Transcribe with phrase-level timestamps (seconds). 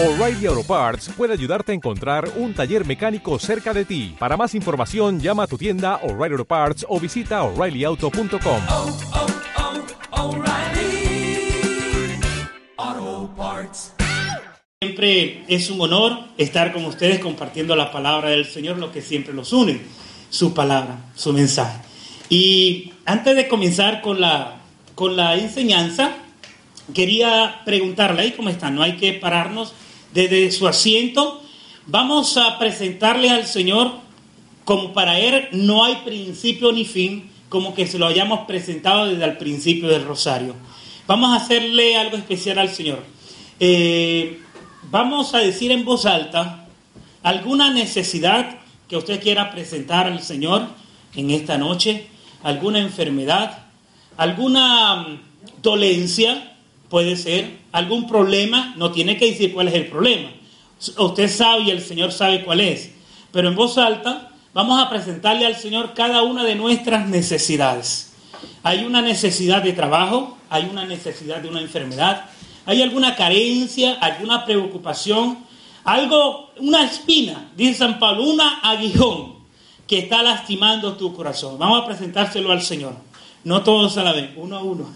[0.00, 4.14] O'Reilly Auto Parts puede ayudarte a encontrar un taller mecánico cerca de ti.
[4.16, 8.60] Para más información, llama a tu tienda O'Reilly Auto Parts o visita oreillyauto.com.
[8.68, 8.96] oh,
[10.12, 11.50] oh, O'Reilly
[12.76, 13.94] Auto Parts.
[14.80, 19.34] Siempre es un honor estar con ustedes compartiendo la palabra del Señor, lo que siempre
[19.34, 19.80] los une,
[20.30, 21.76] su palabra, su mensaje.
[22.28, 24.60] Y antes de comenzar con la,
[24.94, 26.18] con la enseñanza,
[26.94, 29.74] quería preguntarle, ahí cómo están, no hay que pararnos
[30.26, 31.40] desde su asiento.
[31.86, 33.92] Vamos a presentarle al Señor
[34.64, 39.24] como para Él no hay principio ni fin, como que se lo hayamos presentado desde
[39.24, 40.56] el principio del rosario.
[41.06, 43.02] Vamos a hacerle algo especial al Señor.
[43.60, 44.40] Eh,
[44.90, 46.66] vamos a decir en voz alta
[47.22, 48.58] alguna necesidad
[48.88, 50.66] que usted quiera presentar al Señor
[51.14, 52.08] en esta noche,
[52.42, 53.66] alguna enfermedad,
[54.16, 55.20] alguna mm,
[55.62, 56.57] dolencia,
[56.88, 60.30] puede ser, algún problema, no tiene que decir cuál es el problema.
[60.96, 62.90] Usted sabe y el Señor sabe cuál es.
[63.32, 68.12] Pero en voz alta vamos a presentarle al Señor cada una de nuestras necesidades.
[68.62, 72.26] Hay una necesidad de trabajo, hay una necesidad de una enfermedad,
[72.64, 75.38] hay alguna carencia, alguna preocupación,
[75.84, 79.36] algo, una espina, dice San Pablo, una aguijón
[79.86, 81.58] que está lastimando tu corazón.
[81.58, 82.94] Vamos a presentárselo al Señor.
[83.44, 84.86] No todos a la vez, uno a uno.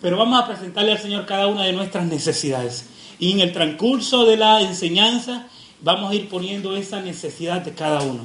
[0.00, 2.86] Pero vamos a presentarle al Señor cada una de nuestras necesidades.
[3.18, 5.48] Y en el transcurso de la enseñanza
[5.80, 8.22] vamos a ir poniendo esa necesidad de cada uno.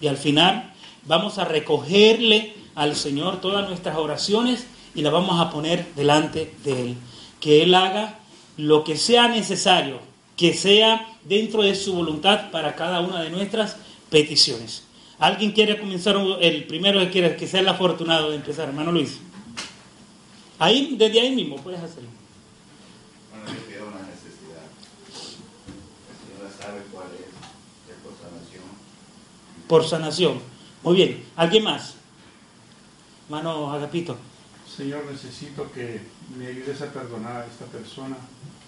[0.00, 0.72] Y al final
[1.06, 6.82] vamos a recogerle al Señor todas nuestras oraciones y las vamos a poner delante de
[6.82, 6.96] Él.
[7.40, 8.18] Que Él haga
[8.56, 10.00] lo que sea necesario,
[10.36, 13.76] que sea dentro de su voluntad para cada una de nuestras
[14.10, 14.84] peticiones.
[15.18, 16.16] ¿Alguien quiere comenzar?
[16.40, 19.20] El primero que quiere que sea el afortunado de empezar, hermano Luis.
[20.58, 22.08] Ahí, desde ahí mismo puedes hacerlo.
[23.30, 24.64] Bueno, yo pido una necesidad.
[26.10, 27.26] El Señor sabe cuál es,
[27.90, 28.62] es por sanación.
[29.68, 30.40] Por sanación.
[30.82, 31.24] Muy bien.
[31.36, 31.94] ¿Alguien más?
[33.26, 34.16] Hermano Agapito.
[34.76, 36.00] Señor, necesito que
[36.36, 38.16] me ayudes a perdonar a esta persona,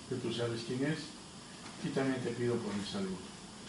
[0.08, 0.98] que tú sabes quién es,
[1.84, 3.16] y también te pido por mi salud.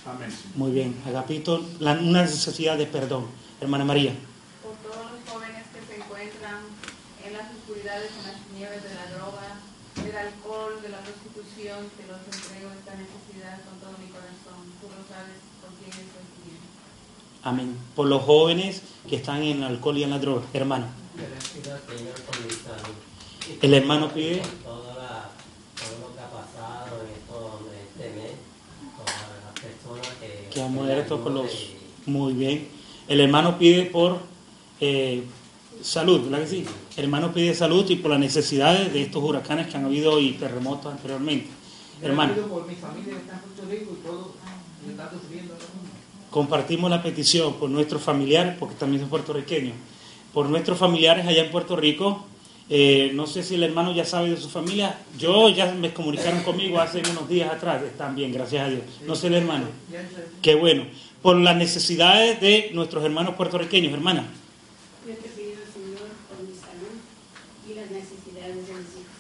[0.06, 0.32] Amén.
[0.32, 0.56] Señor.
[0.58, 0.96] Muy bien.
[1.06, 3.26] Agapito, la, una necesidad de perdón.
[3.60, 4.14] Hermana María.
[4.64, 6.62] por todos los jóvenes que se encuentran
[7.28, 9.48] en las oscuridades, en las tinieblas de la droga,
[10.04, 14.60] del alcohol, de la prostitución, que los entrego esta necesidad con todo mi corazón.
[14.80, 16.68] Tú lo sabes por quién estoy pidiendo.
[17.44, 17.78] Amén.
[17.96, 20.44] Por los jóvenes que están en el alcohol y en la droga.
[20.54, 20.88] Hermano.
[23.62, 24.42] El hermano pide.
[24.64, 25.30] Todo, la-
[25.76, 28.32] todo lo que ha pasado en esto- en este mes,
[28.98, 31.52] todas las personas que, que ha que muerto con los...
[32.06, 32.70] Muy bien.
[33.08, 34.20] El hermano pide por
[34.80, 35.24] eh,
[35.82, 36.66] salud, ¿verdad que sí?
[36.96, 40.92] Hermano pide salud y por las necesidades de estos huracanes que han habido y terremotos
[40.92, 41.48] anteriormente.
[42.02, 44.34] Hermano, Yo pido por mi familia que está en Puerto Rico y todo
[44.86, 45.90] que está sufriendo ahora mismo.
[46.30, 49.74] compartimos la petición por nuestros familiares, porque también son puertorriqueños,
[50.34, 52.26] por nuestros familiares allá en Puerto Rico.
[52.70, 55.00] Eh, no sé si el hermano ya sabe de su familia.
[55.18, 57.82] Yo ya me comunicaron conmigo hace unos días atrás.
[57.82, 58.82] Están bien, gracias a Dios.
[59.06, 59.66] No sé el hermano.
[60.42, 60.86] Qué bueno.
[61.22, 64.26] Por las necesidades de nuestros hermanos puertorriqueños, hermana.
[65.08, 67.00] Yo te pido, Señor, por mi salud
[67.70, 69.16] y las necesidades de mis hijos.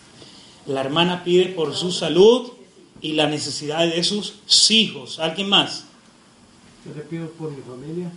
[0.68, 2.52] La hermana pide por su salud
[3.00, 4.36] y las necesidades de sus
[4.70, 5.18] hijos.
[5.20, 5.86] ¿Alguien más?
[6.86, 8.12] Yo te pido por mi familia.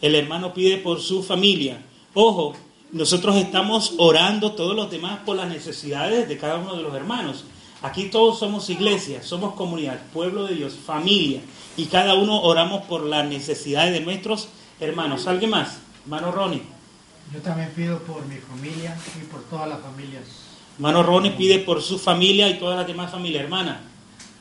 [0.00, 1.82] El hermano pide por su familia.
[2.14, 2.54] Ojo,
[2.92, 7.44] nosotros estamos orando todos los demás por las necesidades de cada uno de los hermanos.
[7.82, 11.40] Aquí todos somos iglesia, somos comunidad, pueblo de Dios, familia.
[11.76, 14.48] Y cada uno oramos por las necesidades de nuestros
[14.78, 15.26] hermanos.
[15.26, 15.78] ¿Alguien más?
[16.04, 16.62] Hermano Ronnie.
[17.32, 20.49] Yo también pido por mi familia y por todas las familias.
[20.80, 23.42] Hermano Ronnie pide por su familia y todas las demás familias.
[23.44, 23.80] Hermana.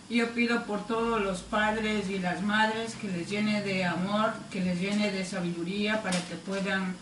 [0.10, 4.62] Yo pido por todos los padres y las madres que les llene de amor, que
[4.62, 6.96] les llene de sabiduría para que puedan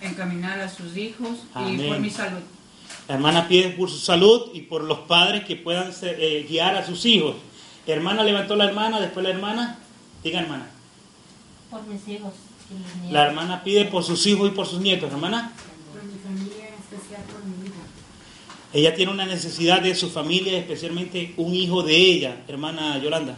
[0.00, 1.86] encaminar a sus hijos y Amén.
[1.90, 2.40] por mi salud.
[3.06, 6.74] La hermana pide por su salud y por los padres que puedan ser- eh, guiar
[6.74, 7.36] a sus hijos.
[7.86, 9.78] Hermana levantó la hermana, después la hermana.
[10.24, 10.66] Diga hermana.
[11.70, 12.32] Por mis hijos
[12.68, 13.12] y mis nietos.
[13.12, 15.52] La hermana pide por sus hijos y por sus nietos, hermana.
[15.92, 17.76] Por mi familia, en especial por mi hijo.
[18.74, 23.36] Ella tiene una necesidad de su familia, especialmente un hijo de ella, hermana Yolanda.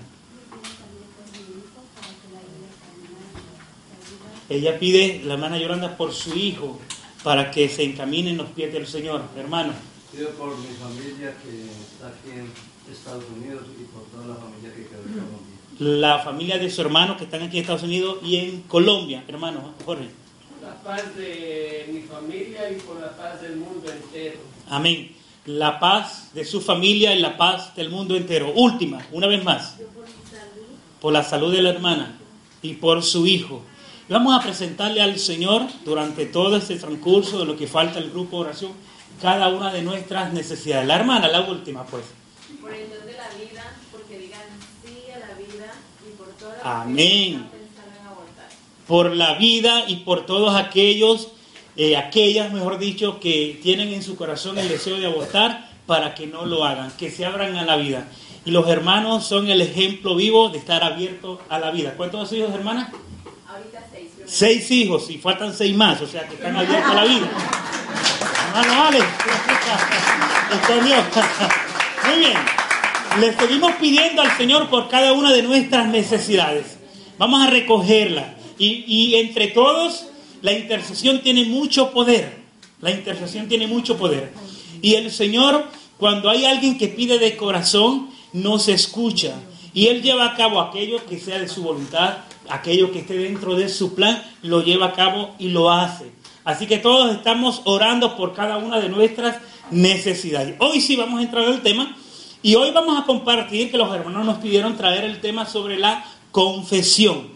[4.49, 6.79] Ella pide, la hermana Yolanda, por su hijo,
[7.25, 9.73] para que se encamine en los pies del Señor, hermano.
[10.13, 12.53] Pido por mi familia que está aquí en
[12.93, 15.55] Estados Unidos y por toda la familia que quedó en Colombia.
[15.81, 19.75] La familia de su hermano que están aquí en Estados Unidos y en Colombia, hermano
[19.85, 20.09] Jorge.
[20.63, 24.39] la paz de mi familia y por la paz del mundo entero.
[24.69, 25.24] Amén.
[25.47, 28.53] La paz de su familia y la paz del mundo entero.
[28.55, 29.77] Última, una vez más.
[31.01, 32.19] Por la salud de la hermana
[32.63, 33.63] y por su hijo.
[34.09, 38.39] Vamos a presentarle al Señor durante todo este transcurso de lo que falta el grupo
[38.39, 38.73] de oración,
[39.21, 40.87] cada una de nuestras necesidades.
[40.87, 42.05] La hermana, la última, pues.
[42.61, 44.43] Por el don de la vida, porque digan
[44.83, 45.75] sí a la vida
[46.07, 47.49] y por todas las Amén.
[47.51, 47.85] que están
[48.87, 51.29] por la vida y por todos aquellos,
[51.77, 56.27] eh, aquellas, mejor dicho, que tienen en su corazón el deseo de abortar para que
[56.27, 58.09] no lo hagan, que se abran a la vida.
[58.45, 61.95] Y los hermanos son el ejemplo vivo de estar abiertos a la vida.
[61.97, 62.91] ¿Cuántos hijos, hermanas?
[63.49, 64.11] Ahorita seis.
[64.27, 67.31] Seis hijos y faltan seis más, o sea que están abiertos a la vida.
[68.55, 68.99] Hermano
[70.53, 70.97] escondió.
[72.07, 72.39] Muy bien.
[73.21, 76.79] Le seguimos pidiendo al Señor por cada una de nuestras necesidades.
[77.19, 78.35] Vamos a recogerla.
[78.59, 80.07] Y, y entre todos,
[80.45, 82.37] la intercesión tiene mucho poder.
[82.83, 84.31] La intercesión tiene mucho poder.
[84.83, 85.65] Y el Señor,
[85.97, 89.33] cuando hay alguien que pide de corazón, no se escucha.
[89.73, 92.19] Y Él lleva a cabo aquello que sea de su voluntad,
[92.51, 96.13] aquello que esté dentro de su plan, lo lleva a cabo y lo hace.
[96.45, 99.39] Así que todos estamos orando por cada una de nuestras
[99.71, 100.57] necesidades.
[100.59, 101.97] Hoy sí vamos a entrar al tema
[102.43, 106.05] y hoy vamos a compartir que los hermanos nos pidieron traer el tema sobre la
[106.33, 107.29] confesión.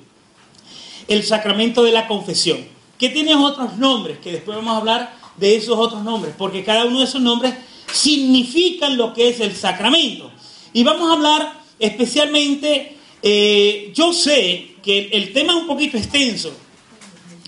[1.08, 2.76] El sacramento de la confesión.
[2.98, 6.84] Que tiene otros nombres, que después vamos a hablar de esos otros nombres, porque cada
[6.84, 7.54] uno de esos nombres
[7.92, 10.30] significan lo que es el sacramento.
[10.72, 16.52] Y vamos a hablar especialmente, eh, yo sé que el, tema es un poquito extenso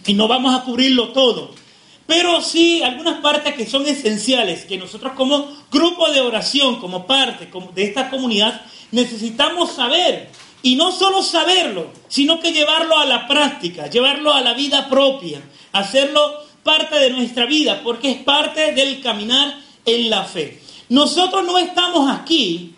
[0.07, 1.53] y no vamos a cubrirlo todo,
[2.07, 7.49] pero sí algunas partes que son esenciales, que nosotros como grupo de oración, como parte
[7.75, 10.31] de esta comunidad, necesitamos saber.
[10.63, 15.41] Y no solo saberlo, sino que llevarlo a la práctica, llevarlo a la vida propia,
[15.73, 16.21] hacerlo
[16.63, 20.61] parte de nuestra vida, porque es parte del caminar en la fe.
[20.91, 22.75] Nosotros no estamos aquí,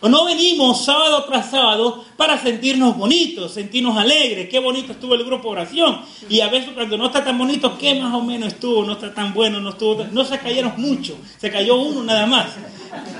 [0.00, 5.24] o no venimos sábado tras sábado para sentirnos bonitos, sentirnos alegres, qué bonito estuvo el
[5.24, 6.00] grupo oración.
[6.28, 9.12] Y a veces cuando no está tan bonito, qué más o menos estuvo, no está
[9.12, 12.46] tan bueno, no estuvo, no se cayeron mucho, se cayó uno nada más.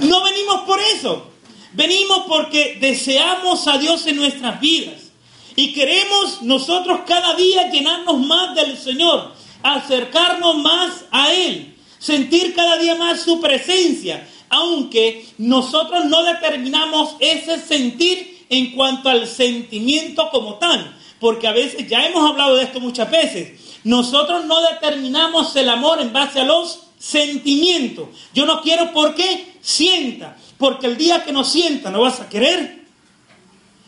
[0.00, 1.30] No venimos por eso,
[1.76, 5.12] venimos porque deseamos a Dios en nuestras vidas.
[5.55, 9.32] Y queremos nosotros cada día llenarnos más del Señor,
[9.62, 17.58] acercarnos más a Él, sentir cada día más su presencia, aunque nosotros no determinamos ese
[17.58, 22.81] sentir en cuanto al sentimiento como tal, porque a veces, ya hemos hablado de esto
[22.81, 28.08] muchas veces, nosotros no determinamos el amor en base a los sentimientos.
[28.34, 32.84] Yo no quiero porque sienta, porque el día que no sienta no vas a querer.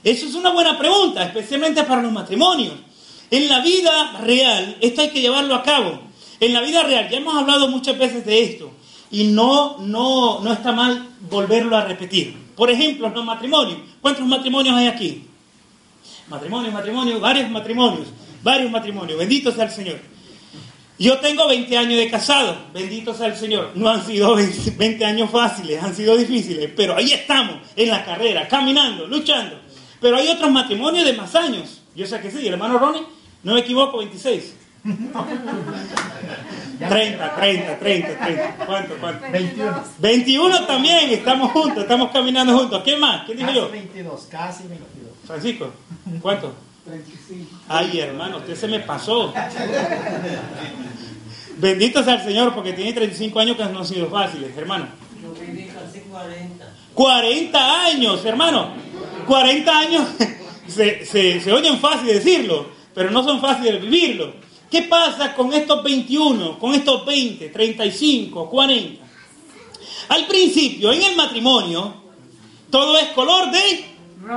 [0.04, 2.74] Eso es una buena pregunta, especialmente para los matrimonios.
[3.30, 6.00] En la vida real, esto hay que llevarlo a cabo.
[6.40, 8.70] En la vida real, ya hemos hablado muchas veces de esto
[9.10, 12.36] y no, no, no está mal volverlo a repetir.
[12.56, 13.78] Por ejemplo, los matrimonios.
[14.00, 15.24] ¿Cuántos matrimonios hay aquí?
[16.28, 18.08] Matrimonios, matrimonios, varios matrimonios,
[18.42, 19.18] varios matrimonios.
[19.18, 19.98] Bendito sea el Señor.
[20.98, 23.70] Yo tengo 20 años de casado, bendito sea el Señor.
[23.76, 28.04] No han sido 20 20 años fáciles, han sido difíciles, pero ahí estamos, en la
[28.04, 29.60] carrera, caminando, luchando.
[30.00, 31.82] Pero hay otros matrimonios de más años.
[31.94, 33.02] Yo sé que sí, el hermano Ronnie,
[33.44, 34.54] no me equivoco, 26.
[36.78, 38.56] 30, 30, 30, 30.
[38.66, 39.30] ¿Cuánto, cuánto?
[39.30, 39.84] 21.
[39.98, 42.82] 21 también, estamos juntos, estamos caminando juntos.
[42.84, 43.24] ¿Qué más?
[43.24, 43.70] ¿Qué dijo Casi yo?
[43.70, 45.12] 22, casi 22.
[45.26, 45.70] Francisco,
[46.20, 46.54] ¿cuánto?
[46.88, 47.56] 35.
[47.68, 49.32] Ay, hermano, usted se me pasó.
[51.58, 54.88] Bendito sea el Señor porque tiene 35 años que no han sido fáciles, hermano.
[55.20, 56.74] Yo viví casi 40.
[56.94, 58.72] 40 años, hermano.
[59.26, 60.08] 40 años
[60.66, 64.32] se, se, se oyen fácil decirlo, pero no son fáciles de vivirlo.
[64.70, 69.02] ¿Qué pasa con estos 21, con estos 20, 35, 40?
[70.08, 71.94] Al principio, en el matrimonio,
[72.70, 73.87] todo es color de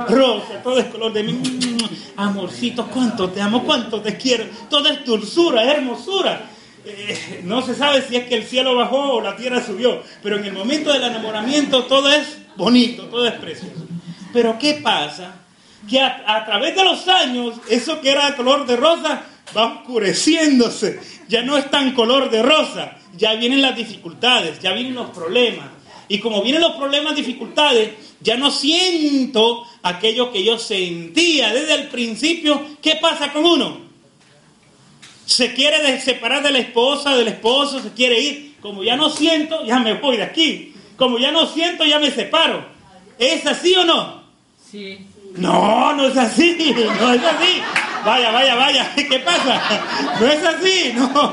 [0.08, 1.78] rosa, todo es color de mm,
[2.16, 6.48] amorcito, cuánto te amo, cuánto te quiero, todo es dulzura, es hermosura.
[6.84, 10.36] Eh, no se sabe si es que el cielo bajó o la tierra subió, pero
[10.36, 13.86] en el momento del enamoramiento todo es bonito, todo es precioso.
[14.32, 15.34] Pero ¿qué pasa?
[15.88, 19.22] Que a, a través de los años, eso que era color de rosa
[19.56, 24.94] va oscureciéndose, ya no es tan color de rosa, ya vienen las dificultades, ya vienen
[24.94, 25.81] los problemas.
[26.08, 27.90] Y como vienen los problemas, dificultades,
[28.20, 32.60] ya no siento aquello que yo sentía desde el principio.
[32.80, 33.80] ¿Qué pasa con uno?
[35.26, 38.56] Se quiere separar de la esposa, del esposo, se quiere ir.
[38.60, 40.74] Como ya no siento, ya me voy de aquí.
[40.96, 42.64] Como ya no siento, ya me separo.
[43.18, 44.22] ¿Es así o no?
[44.70, 44.98] Sí.
[45.36, 47.62] No, no es así, no es así.
[48.04, 49.60] Vaya, vaya, vaya, ¿qué pasa?
[50.20, 51.08] No es así, no,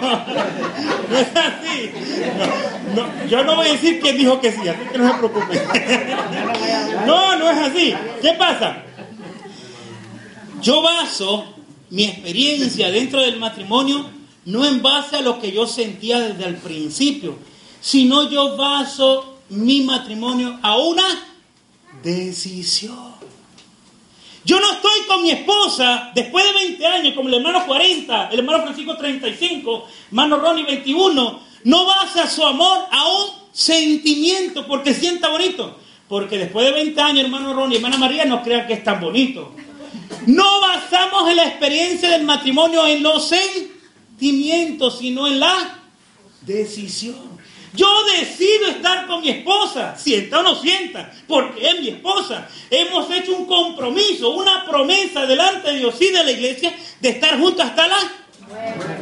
[1.10, 1.92] no es así.
[3.28, 5.62] Yo no voy a decir quién dijo que sí, así que no se preocupe.
[7.06, 7.94] No, no es así.
[8.22, 8.84] ¿Qué pasa?
[10.62, 11.56] Yo baso
[11.90, 14.06] mi experiencia dentro del matrimonio
[14.46, 17.38] no en base a lo que yo sentía desde el principio,
[17.82, 21.04] sino yo baso mi matrimonio a una
[22.04, 23.09] decisión.
[24.46, 28.40] Yo no estoy con mi esposa después de 20 años, como el hermano 40, el
[28.40, 31.40] hermano Francisco 35, hermano Ronnie 21.
[31.66, 35.78] No basa su amor a un sentimiento porque sienta bonito.
[36.08, 39.00] Porque después de 20 años, hermano Ronnie y hermana María, no crean que es tan
[39.00, 39.54] bonito.
[40.26, 45.80] No basamos en la experiencia del matrimonio en los sentimientos, sino en la
[46.42, 47.39] decisión.
[47.74, 52.48] Yo decido estar con mi esposa, sienta o no sienta, porque es mi esposa.
[52.70, 57.40] Hemos hecho un compromiso, una promesa delante de Dios y de la iglesia de estar
[57.40, 57.98] juntos hasta la...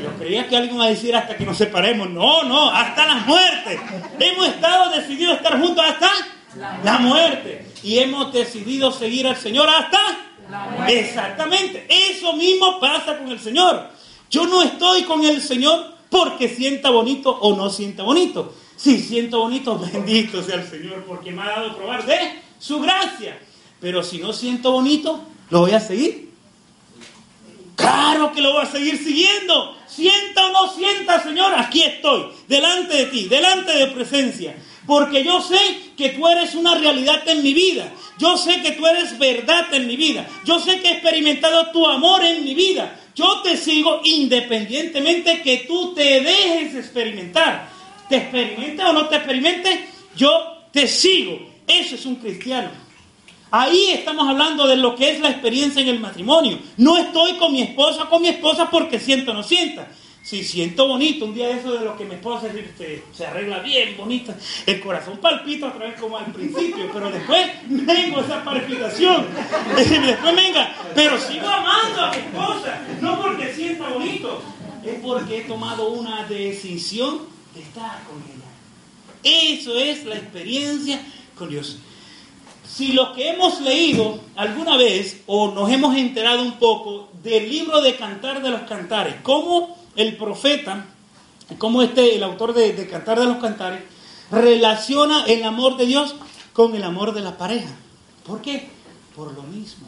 [0.03, 2.09] Yo creía que alguien iba a decir hasta que nos separemos.
[2.09, 3.79] No, no, hasta la muerte.
[4.19, 6.09] Hemos estado decididos estar juntos hasta
[6.83, 7.65] la muerte.
[7.83, 9.99] Y hemos decidido seguir al Señor hasta...
[10.87, 11.87] Exactamente.
[11.89, 13.89] Eso mismo pasa con el Señor.
[14.29, 18.53] Yo no estoy con el Señor porque sienta bonito o no sienta bonito.
[18.75, 23.39] Si siento bonito, bendito sea el Señor, porque me ha dado probar de su gracia.
[23.79, 26.27] Pero si no siento bonito, ¿lo voy a seguir?
[27.75, 29.75] Claro que lo voy a seguir siguiendo.
[29.87, 34.55] Sienta o no sienta, Señor, aquí estoy, delante de ti, delante de presencia.
[34.85, 35.57] Porque yo sé
[35.95, 37.91] que tú eres una realidad en mi vida.
[38.17, 40.27] Yo sé que tú eres verdad en mi vida.
[40.43, 42.99] Yo sé que he experimentado tu amor en mi vida.
[43.17, 47.67] Yo te sigo independientemente que tú te dejes experimentar.
[48.07, 50.29] Te experimente o no te experimente, yo
[50.71, 51.39] te sigo.
[51.65, 52.69] Eso es un cristiano.
[53.49, 56.59] Ahí estamos hablando de lo que es la experiencia en el matrimonio.
[56.77, 59.87] No estoy con mi esposa con mi esposa porque siento o no sienta.
[60.27, 63.95] Si siento bonito, un día eso de lo que mi esposa se, se arregla bien,
[63.95, 69.25] bonita, el corazón palpita otra vez como al principio, pero después vengo esa palpitación,
[69.77, 74.41] después venga, pero sigo amando a mi esposa, no porque sienta bonito,
[74.85, 77.19] es porque he tomado una decisión
[77.55, 79.55] de estar con ella.
[79.55, 80.99] Eso es la experiencia
[81.37, 81.77] con Dios.
[82.67, 87.79] Si los que hemos leído alguna vez o nos hemos enterado un poco del libro
[87.81, 90.85] de Cantar de los Cantares, cómo el profeta,
[91.57, 93.81] como este, el autor de, Cantar de los Cantares,
[94.31, 96.15] relaciona el amor de Dios
[96.53, 97.75] con el amor de la pareja.
[98.25, 98.69] ¿Por qué?
[99.15, 99.87] Por lo mismo.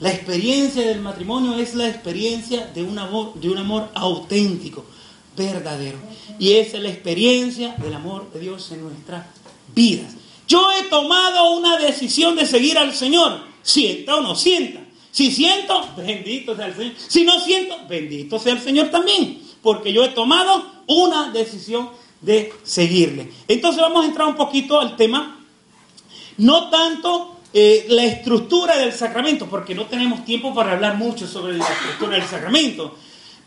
[0.00, 4.84] La experiencia del matrimonio es la experiencia de un amor, de un amor auténtico,
[5.36, 5.98] verdadero.
[6.38, 9.26] Y es la experiencia del amor de Dios en nuestras
[9.74, 10.12] vidas.
[10.48, 14.85] Yo he tomado una decisión de seguir al Señor, sienta o no sienta.
[15.16, 16.92] Si siento, bendito sea el Señor.
[16.98, 19.40] Si no siento, bendito sea el Señor también.
[19.62, 21.88] Porque yo he tomado una decisión
[22.20, 23.32] de seguirle.
[23.48, 25.42] Entonces vamos a entrar un poquito al tema.
[26.36, 31.56] No tanto eh, la estructura del sacramento, porque no tenemos tiempo para hablar mucho sobre
[31.56, 32.94] la estructura del sacramento.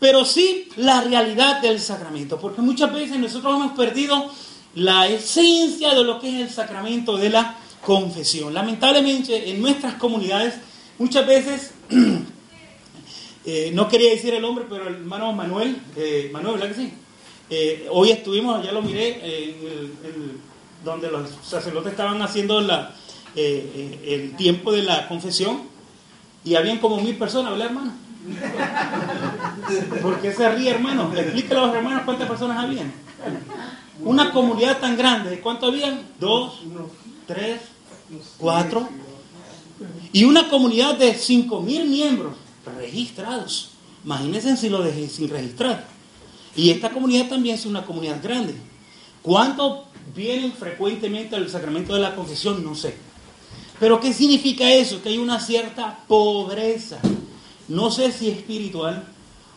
[0.00, 2.40] Pero sí la realidad del sacramento.
[2.40, 4.28] Porque muchas veces nosotros hemos perdido
[4.74, 8.52] la esencia de lo que es el sacramento de la confesión.
[8.52, 10.54] Lamentablemente en nuestras comunidades
[11.00, 11.72] Muchas veces,
[13.46, 16.92] eh, no quería decir el hombre, pero el hermano Manuel, eh, Manuel, ¿verdad que sí?
[17.48, 19.56] Eh, hoy estuvimos, ya lo miré,
[20.84, 22.94] donde los sacerdotes estaban haciendo la,
[23.34, 25.62] el tiempo de la confesión
[26.44, 27.92] y habían como mil personas, ¿verdad, hermano?
[30.02, 31.10] ¿Por qué se ríe, hermano?
[31.16, 32.92] Explíquele a los hermanos cuántas personas habían.
[34.00, 36.02] Una comunidad tan grande, ¿cuánto habían?
[36.20, 36.60] Dos,
[37.26, 37.58] tres,
[38.36, 38.86] cuatro,
[40.12, 42.34] y una comunidad de 5.000 miembros
[42.78, 43.70] registrados.
[44.04, 45.86] Imagínense si lo dejé sin registrar.
[46.56, 48.54] Y esta comunidad también es una comunidad grande.
[49.22, 49.80] ¿Cuántos
[50.14, 52.64] vienen frecuentemente al sacramento de la confesión?
[52.64, 52.94] No sé.
[53.78, 55.02] Pero ¿qué significa eso?
[55.02, 56.98] Que hay una cierta pobreza.
[57.68, 59.06] No sé si espiritual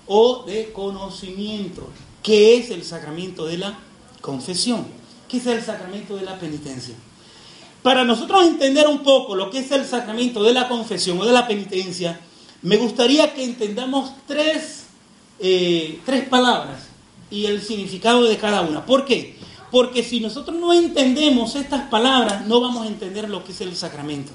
[0.07, 1.89] o de conocimiento.
[2.21, 3.77] ¿Qué es el sacramento de la
[4.21, 4.85] confesión?
[5.27, 6.95] ¿Qué es el sacramento de la penitencia?
[7.83, 11.33] Para nosotros entender un poco lo que es el sacramento de la confesión o de
[11.33, 12.17] la penitencia,
[12.61, 14.85] me gustaría que entendamos tres,
[15.39, 16.87] eh, tres palabras
[17.29, 18.85] y el significado de cada una.
[18.85, 19.37] ¿Por qué?
[19.69, 23.75] Porque si nosotros no entendemos estas palabras, no vamos a entender lo que es el
[23.75, 24.31] sacramento.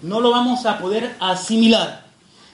[0.00, 2.06] No lo vamos a poder asimilar.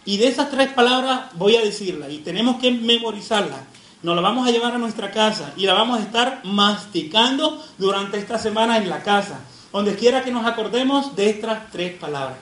[0.04, 3.64] Y de esas tres palabras voy a decirla y tenemos que memorizarla.
[4.02, 8.18] Nos la vamos a llevar a nuestra casa y la vamos a estar masticando durante
[8.18, 9.38] esta semana en la casa.
[9.72, 12.38] Donde quiera que nos acordemos de estas tres palabras.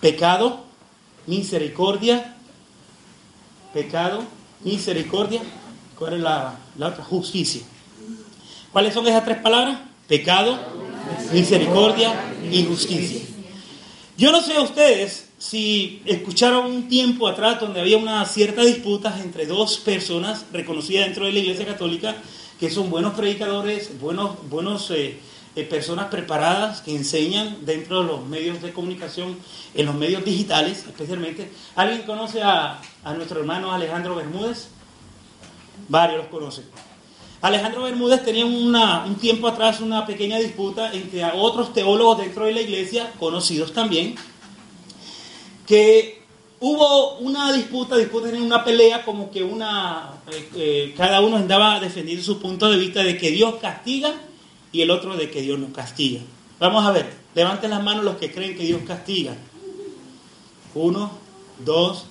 [0.00, 0.64] Pecado,
[1.26, 2.36] misericordia,
[3.72, 4.24] pecado,
[4.64, 5.42] misericordia.
[5.98, 7.04] ¿Cuál es la, otra?
[7.04, 7.62] Justicia.
[8.72, 9.78] ¿Cuáles son esas tres palabras?
[10.08, 10.58] Pecado,
[11.32, 12.12] misericordia
[12.50, 13.20] y justicia.
[14.16, 19.18] Yo no sé a ustedes si escucharon un tiempo atrás donde había una cierta disputa
[19.20, 22.16] entre dos personas reconocidas dentro de la Iglesia Católica,
[22.60, 25.18] que son buenos predicadores, buenos, buenos eh,
[25.54, 29.36] eh, personas preparadas que enseñan dentro de los medios de comunicación,
[29.74, 31.50] en los medios digitales especialmente.
[31.76, 34.68] ¿Alguien conoce a, a nuestro hermano Alejandro Bermúdez?
[35.88, 36.64] Varios los conocen.
[37.42, 42.52] Alejandro Bermúdez tenía una- un tiempo atrás una pequeña disputa entre otros teólogos dentro de
[42.52, 44.14] la iglesia, conocidos también,
[45.66, 46.22] que
[46.60, 51.80] hubo una disputa, disputa en una pelea, como que una, eh, eh, cada uno andaba
[51.80, 54.14] defendiendo su punto de vista de que Dios castiga
[54.72, 56.20] y el otro de que Dios no castiga.
[56.58, 59.34] Vamos a ver, levanten las manos los que creen que Dios castiga.
[60.74, 61.10] Uno,
[61.64, 62.06] dos,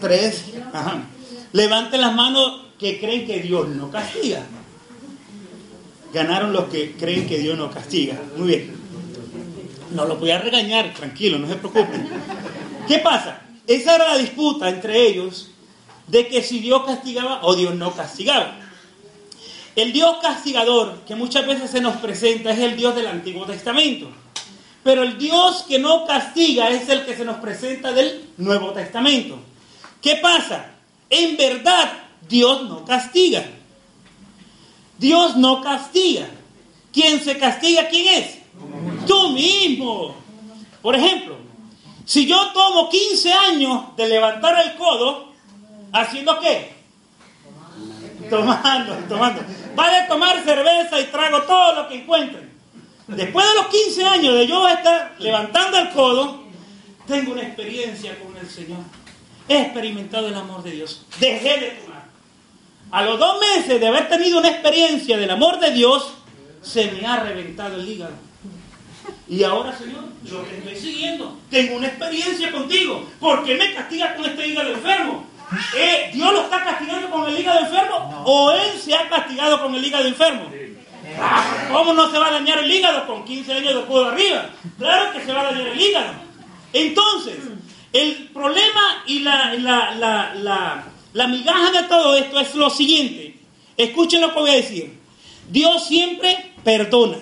[0.00, 1.06] tres, ajá.
[1.52, 4.44] Levanten las manos que creen que Dios no castiga.
[6.12, 8.20] Ganaron los que creen que Dios no castiga.
[8.36, 8.74] Muy bien.
[9.92, 12.08] No los voy a regañar, tranquilo, no se preocupen.
[12.88, 13.42] ¿Qué pasa?
[13.66, 15.50] Esa era la disputa entre ellos
[16.08, 18.63] de que si Dios castigaba o Dios no castigaba.
[19.76, 24.08] El Dios castigador que muchas veces se nos presenta es el Dios del Antiguo Testamento.
[24.84, 29.38] Pero el Dios que no castiga es el que se nos presenta del Nuevo Testamento.
[30.00, 30.72] ¿Qué pasa?
[31.10, 31.92] En verdad,
[32.28, 33.44] Dios no castiga.
[34.98, 36.28] Dios no castiga.
[36.92, 37.88] ¿Quién se castiga?
[37.88, 38.38] ¿Quién es?
[39.06, 40.14] Tú mismo.
[40.82, 41.36] Por ejemplo,
[42.04, 45.32] si yo tomo 15 años de levantar el codo,
[45.92, 46.73] ¿haciendo qué?
[48.30, 49.42] Tomando, tomando.
[49.74, 52.52] Vale tomar cerveza y trago todo lo que encuentren.
[53.06, 56.44] Después de los 15 años de yo estar levantando el codo,
[57.06, 58.80] tengo una experiencia con el Señor.
[59.48, 61.04] He experimentado el amor de Dios.
[61.20, 62.04] Dejé de tomar.
[62.90, 66.14] A los dos meses de haber tenido una experiencia del amor de Dios,
[66.62, 68.14] se me ha reventado el hígado.
[69.28, 71.38] Y ahora, Señor, yo te estoy siguiendo.
[71.50, 73.06] Tengo una experiencia contigo.
[73.20, 75.26] ¿Por qué me castigas con este hígado enfermo?
[75.76, 78.22] ¿Eh, ¿Dios lo está castigando con el hígado enfermo?
[78.26, 80.50] ¿O Él se ha castigado con el hígado enfermo?
[81.70, 84.46] ¿Cómo no se va a dañar el hígado con 15 años de codo arriba?
[84.78, 86.12] Claro que se va a dañar el hígado.
[86.72, 87.36] Entonces,
[87.92, 93.38] el problema y la, la, la, la, la migaja de todo esto es lo siguiente.
[93.76, 94.98] Escuchen lo que voy a decir.
[95.50, 97.18] Dios siempre perdona.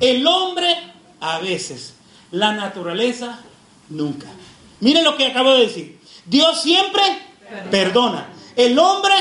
[0.00, 0.76] El hombre
[1.20, 1.94] a veces.
[2.32, 3.40] La naturaleza
[3.88, 4.26] nunca.
[4.80, 5.95] Miren lo que acabo de decir.
[6.26, 7.02] Dios siempre
[7.70, 8.28] perdona.
[8.56, 9.14] El hombre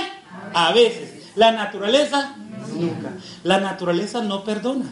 [0.54, 1.32] a veces.
[1.36, 2.36] La naturaleza
[2.74, 3.14] nunca.
[3.44, 4.86] La naturaleza no perdona.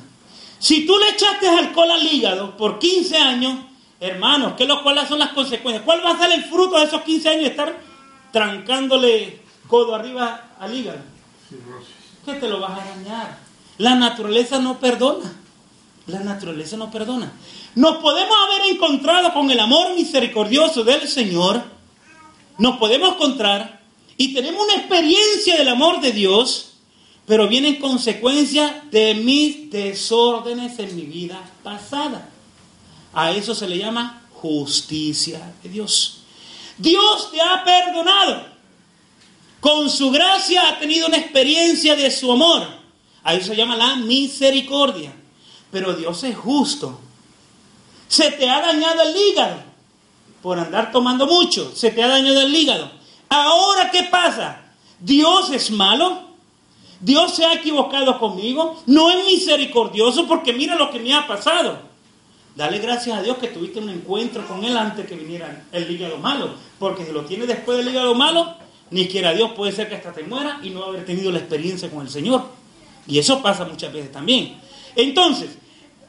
[0.60, 3.60] Si tú le echaste alcohol al hígado por 15 años,
[4.00, 5.84] hermanos, ¿qué ¿cuáles son las consecuencias?
[5.84, 7.80] ¿Cuál va a ser el fruto de esos 15 años de estar
[8.32, 11.00] trancándole codo arriba al hígado?
[12.26, 13.38] Que te lo vas a dañar.
[13.78, 15.32] La naturaleza no perdona.
[16.08, 17.32] La naturaleza no perdona.
[17.76, 21.62] Nos podemos haber encontrado con el amor misericordioso del Señor.
[22.58, 23.82] Nos podemos encontrar
[24.18, 26.74] y tenemos una experiencia del amor de Dios,
[27.26, 32.30] pero vienen consecuencias de mis desórdenes en mi vida pasada.
[33.14, 36.20] A eso se le llama justicia de Dios.
[36.78, 38.54] Dios te ha perdonado.
[39.60, 42.68] Con su gracia ha tenido una experiencia de su amor.
[43.24, 45.14] A eso se llama la misericordia.
[45.72, 47.00] Pero Dios es justo.
[48.08, 49.73] Se te ha dañado el hígado
[50.44, 51.72] por andar tomando mucho.
[51.74, 52.92] Se te ha dañado el hígado.
[53.30, 54.62] Ahora, ¿qué pasa?
[55.00, 56.22] ¿Dios es malo?
[57.00, 58.84] ¿Dios se ha equivocado conmigo?
[58.86, 61.80] No es misericordioso porque mira lo que me ha pasado.
[62.56, 66.18] Dale gracias a Dios que tuviste un encuentro con Él antes que viniera el hígado
[66.18, 66.54] malo.
[66.78, 68.54] Porque si lo tienes después del hígado malo,
[68.92, 71.90] ni quiera Dios puede ser que hasta te muera y no haber tenido la experiencia
[71.90, 72.46] con el Señor.
[73.08, 74.58] Y eso pasa muchas veces también.
[74.96, 75.58] Entonces,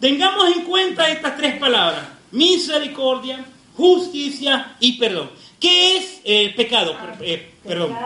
[0.00, 2.04] tengamos en cuenta estas tres palabras.
[2.32, 3.44] Misericordia,
[3.76, 5.30] justicia y perdón.
[5.60, 6.96] ¿Qué es eh, pecado?
[7.20, 7.96] Eh, perdón.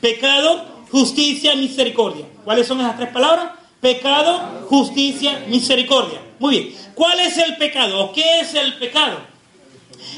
[0.00, 2.26] Pecado, justicia, misericordia.
[2.44, 3.52] ¿Cuáles son esas tres palabras?
[3.80, 6.20] Pecado, justicia, misericordia.
[6.38, 6.74] Muy bien.
[6.94, 8.04] ¿Cuál es el pecado?
[8.04, 9.18] ¿O qué es el pecado?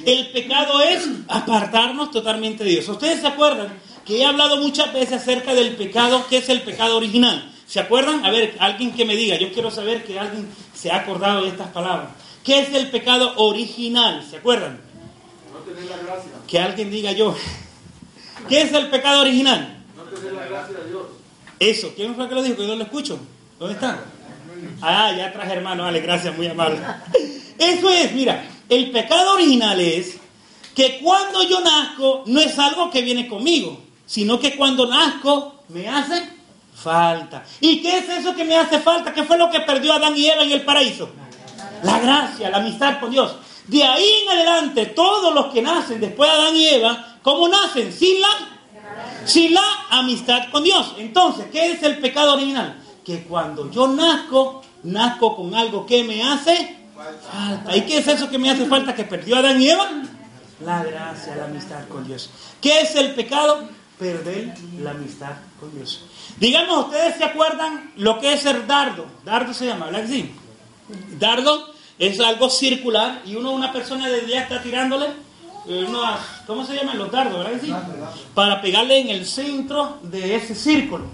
[0.05, 2.89] El pecado es apartarnos totalmente de Dios.
[2.89, 3.69] ¿Ustedes se acuerdan
[4.05, 6.25] que he hablado muchas veces acerca del pecado?
[6.29, 7.51] ¿Qué es el pecado original?
[7.67, 8.25] ¿Se acuerdan?
[8.25, 9.37] A ver, alguien que me diga.
[9.37, 12.11] Yo quiero saber que alguien se ha acordado de estas palabras.
[12.45, 14.27] ¿Qué es el pecado original?
[14.29, 14.90] ¿Se acuerdan?
[15.71, 16.31] No tener la gracia.
[16.47, 17.37] Que alguien diga yo.
[18.49, 19.85] ¿Qué es el pecado original?
[19.97, 21.03] No tener la gracia de Dios.
[21.59, 21.93] Eso.
[21.95, 22.57] ¿Quién fue que lo dijo?
[22.57, 23.19] Que yo no lo escucho.
[23.59, 24.05] ¿Dónde está?
[24.81, 25.85] Ah, ya traje hermano.
[25.85, 26.81] Vale, gracias, muy amable.
[27.59, 30.17] Eso es, mira, el pecado original es
[30.75, 35.89] que cuando yo nazco no es algo que viene conmigo, sino que cuando nazco me
[35.89, 36.29] hace
[36.75, 37.45] falta.
[37.61, 39.13] ¿Y qué es eso que me hace falta?
[39.13, 41.11] ¿Qué fue lo que perdió Adán y Eva en el paraíso?
[41.83, 43.37] La gracia, la amistad con Dios.
[43.67, 47.93] De ahí en adelante, todos los que nacen después de Adán y Eva, ¿cómo nacen?
[47.93, 48.29] Sin la,
[49.25, 50.95] sin la amistad con Dios.
[50.99, 52.83] Entonces, ¿qué es el pecado original?
[53.05, 56.77] Que cuando yo nazco, nazco con algo que me hace
[57.31, 57.77] falta.
[57.77, 59.89] ¿Y qué es eso que me hace falta que perdió Adán y Eva?
[60.65, 62.31] La gracia, la amistad con Dios.
[62.61, 63.69] ¿Qué es el pecado?
[63.99, 66.05] Perder la amistad con Dios.
[66.39, 69.07] Digamos, ustedes se acuerdan lo que es el dardo.
[69.25, 70.35] Dardo se llama, ¿verdad que sí?
[71.19, 75.07] Dardo es algo circular y uno, una persona de día está tirándole
[75.69, 77.73] eh, unos, ¿cómo se llaman los dardos, verdad sí?
[78.35, 81.05] Para pegarle en el centro de ese círculo.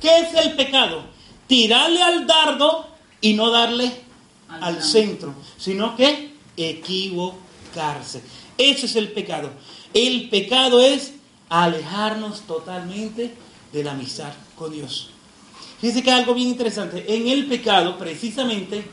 [0.00, 1.02] ¿Qué es el pecado?
[1.48, 2.86] Tirarle al dardo
[3.20, 3.90] y no darle
[4.48, 8.22] al centro, sino que equivocarse.
[8.56, 9.50] Ese es el pecado.
[9.92, 11.14] El pecado es
[11.48, 13.34] alejarnos totalmente
[13.72, 15.10] de la amistad con Dios.
[15.80, 17.04] Fíjense que hay algo bien interesante.
[17.08, 18.84] En el pecado, precisamente,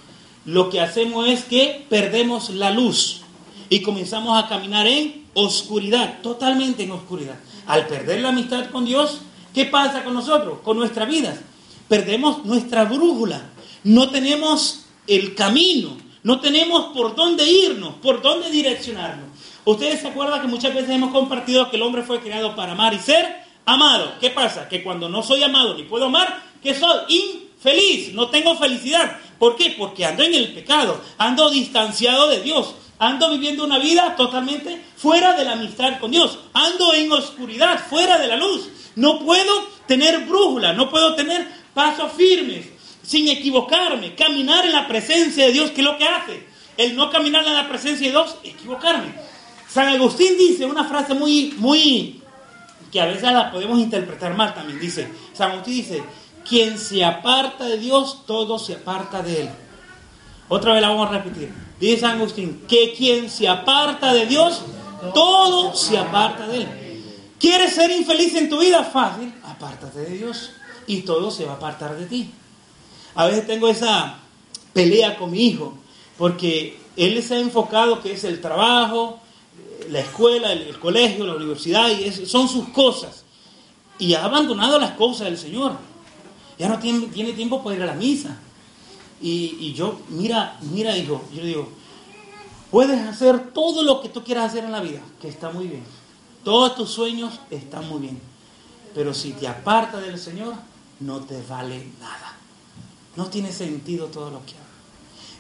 [0.46, 3.22] lo que hacemos es que perdemos la luz
[3.70, 7.36] y comenzamos a caminar en oscuridad, totalmente en oscuridad.
[7.68, 9.22] Al perder la amistad con Dios,
[9.54, 11.36] ¿qué pasa con nosotros, con nuestra vida?
[11.88, 13.50] Perdemos nuestra brújula,
[13.84, 19.30] no tenemos el camino, no tenemos por dónde irnos, por dónde direccionarnos.
[19.66, 22.94] Ustedes se acuerdan que muchas veces hemos compartido que el hombre fue creado para amar
[22.94, 24.14] y ser amado.
[24.20, 24.70] ¿Qué pasa?
[24.70, 27.00] Que cuando no soy amado ni puedo amar, ¿qué soy?
[27.10, 29.20] Infeliz, no tengo felicidad.
[29.40, 29.76] ¿Por qué?
[29.78, 35.34] Porque ando en el pecado, ando distanciado de Dios, ando viviendo una vida totalmente fuera
[35.34, 38.70] de la amistad con Dios, ando en oscuridad, fuera de la luz.
[38.96, 42.68] No puedo tener brújula, no puedo tener pasos firmes,
[43.04, 46.48] sin equivocarme, caminar en la presencia de Dios, que es lo que hace.
[46.78, 49.14] El no caminar en la presencia de Dios, equivocarme.
[49.70, 52.22] San Agustín dice una frase muy, muy,
[52.92, 54.80] que a veces la podemos interpretar mal también.
[54.80, 56.04] Dice, San Agustín dice,
[56.48, 59.50] quien se aparta de Dios, todo se aparta de él.
[60.48, 61.52] Otra vez la vamos a repetir.
[61.80, 64.62] Dice San Agustín, que quien se aparta de Dios,
[65.14, 66.68] todo se aparta de él.
[67.40, 68.84] ¿Quieres ser infeliz en tu vida?
[68.84, 70.52] Fácil, apártate de Dios
[70.88, 72.32] y todo se va a apartar de ti.
[73.16, 74.20] A veces tengo esa
[74.74, 75.74] pelea con mi hijo,
[76.18, 79.20] porque él se ha enfocado que es el trabajo,
[79.90, 83.24] la escuela, el, el colegio, la universidad, y es- son sus cosas.
[84.00, 85.74] Y ha abandonado las cosas del Señor.
[86.58, 88.38] Ya no tiene, tiene tiempo para ir a la misa.
[89.22, 91.70] Y, y yo, mira, mira, hijo, yo digo,
[92.72, 95.84] puedes hacer todo lo que tú quieras hacer en la vida, que está muy bien.
[96.44, 98.20] Todos tus sueños están muy bien.
[98.94, 100.54] Pero si te apartas del Señor,
[101.00, 102.36] no te vale nada.
[103.16, 104.66] No tiene sentido todo lo que hagas.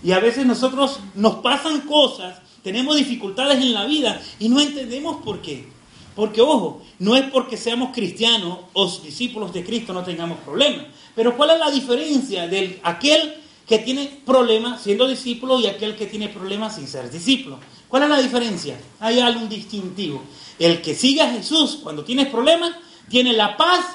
[0.03, 5.23] Y a veces nosotros nos pasan cosas, tenemos dificultades en la vida y no entendemos
[5.23, 5.67] por qué.
[6.15, 10.85] Porque, ojo, no es porque seamos cristianos o discípulos de Cristo no tengamos problemas.
[11.13, 13.35] Pero ¿cuál es la diferencia de aquel
[13.67, 17.59] que tiene problemas siendo discípulo y aquel que tiene problemas sin ser discípulo?
[17.89, 18.79] ¿Cuál es la diferencia?
[18.99, 20.21] Hay algo distintivo.
[20.57, 22.71] El que sigue a Jesús cuando tiene problemas
[23.09, 23.85] tiene la paz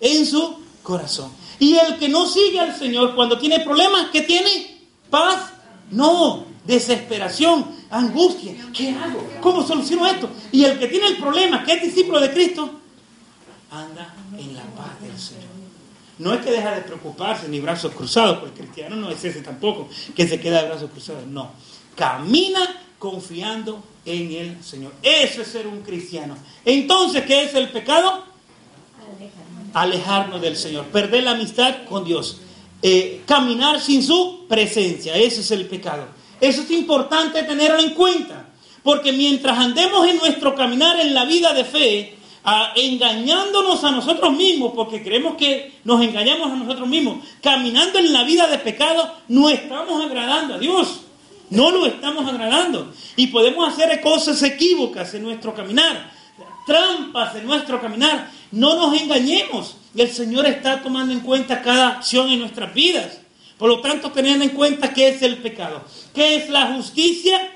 [0.00, 1.30] en su corazón.
[1.58, 4.78] Y el que no sigue al Señor cuando tiene problemas, ¿qué tiene?
[5.10, 5.52] Paz.
[5.90, 8.54] No, desesperación, angustia.
[8.72, 9.28] ¿Qué hago?
[9.40, 10.28] ¿Cómo soluciono esto?
[10.52, 12.70] Y el que tiene el problema, que es discípulo de Cristo,
[13.70, 15.44] anda en la paz del Señor.
[16.18, 19.40] No es que deja de preocuparse ni brazos cruzados, porque el cristiano no es ese
[19.40, 21.26] tampoco, que se queda de brazos cruzados.
[21.26, 21.52] No.
[21.94, 22.60] Camina
[22.98, 24.92] confiando en el Señor.
[25.02, 26.36] Eso es ser un cristiano.
[26.64, 28.24] Entonces, ¿qué es el pecado?
[29.74, 32.40] Alejarnos del Señor, perder la amistad con Dios,
[32.80, 35.16] Eh, caminar sin su presencia.
[35.16, 36.06] Ese es el pecado.
[36.40, 38.46] Eso es importante tenerlo en cuenta,
[38.82, 44.32] porque mientras andemos en nuestro caminar en la vida de fe, a- engañándonos a nosotros
[44.32, 49.14] mismos, porque creemos que nos engañamos a nosotros mismos, caminando en la vida de pecado,
[49.28, 51.00] no estamos agradando a Dios.
[51.50, 52.92] No lo estamos agradando.
[53.16, 56.12] Y podemos hacer cosas equívocas en nuestro caminar,
[56.66, 58.30] trampas en nuestro caminar.
[58.52, 59.76] No nos engañemos.
[59.96, 63.20] El Señor está tomando en cuenta cada acción en nuestras vidas.
[63.58, 65.82] Por lo tanto, teniendo en cuenta qué es el pecado.
[66.14, 67.52] ¿Qué es la justicia?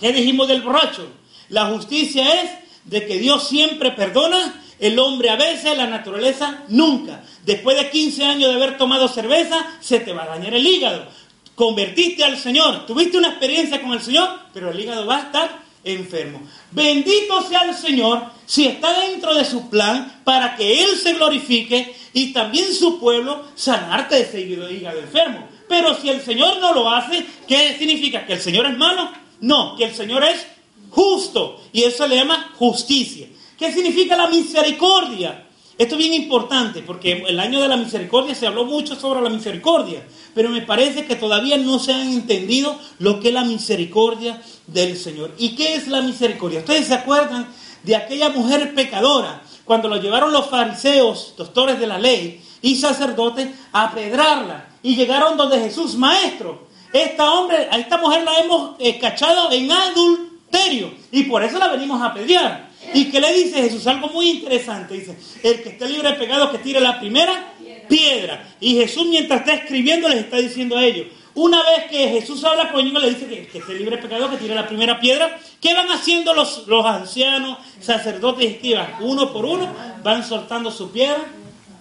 [0.00, 1.06] ¿Qué dijimos del borracho?
[1.50, 2.50] La justicia es
[2.84, 7.22] de que Dios siempre perdona, el hombre a veces, la naturaleza nunca.
[7.44, 11.06] Después de 15 años de haber tomado cerveza, se te va a dañar el hígado.
[11.54, 15.67] Convertiste al Señor, tuviste una experiencia con el Señor, pero el hígado va a estar
[15.90, 16.40] enfermo.
[16.70, 21.94] Bendito sea el Señor si está dentro de su plan para que Él se glorifique
[22.12, 25.48] y también su pueblo sanarte de ese hígado enfermo.
[25.68, 28.26] Pero si el Señor no lo hace, ¿qué significa?
[28.26, 29.10] ¿Que el Señor es malo?
[29.40, 30.46] No, que el Señor es
[30.90, 33.26] justo y eso le llama justicia.
[33.58, 35.47] ¿Qué significa la misericordia?
[35.78, 39.30] Esto es bien importante porque el año de la misericordia se habló mucho sobre la
[39.30, 40.02] misericordia,
[40.34, 44.98] pero me parece que todavía no se han entendido lo que es la misericordia del
[44.98, 45.32] Señor.
[45.38, 46.58] ¿Y qué es la misericordia?
[46.58, 47.46] Ustedes se acuerdan
[47.84, 53.48] de aquella mujer pecadora cuando lo llevaron los fariseos, doctores de la ley y sacerdotes
[53.70, 59.52] a apedrarla y llegaron donde Jesús, maestro, esta a esta mujer la hemos eh, cachado
[59.52, 62.67] en adulterio y por eso la venimos a apedrear.
[62.94, 63.86] ¿Y qué le dice Jesús?
[63.86, 64.94] Algo muy interesante.
[64.94, 67.54] Dice, el que esté libre de pecado que tire la primera
[67.88, 68.54] piedra.
[68.60, 72.72] Y Jesús mientras está escribiendo les está diciendo a ellos, una vez que Jesús habla
[72.72, 75.38] con ellos, le dice que que esté libre de pecado que tire la primera piedra.
[75.60, 78.88] ¿Qué van haciendo los, los ancianos, sacerdotes y escribas?
[79.00, 79.68] Uno por uno
[80.02, 81.24] van soltando su piedra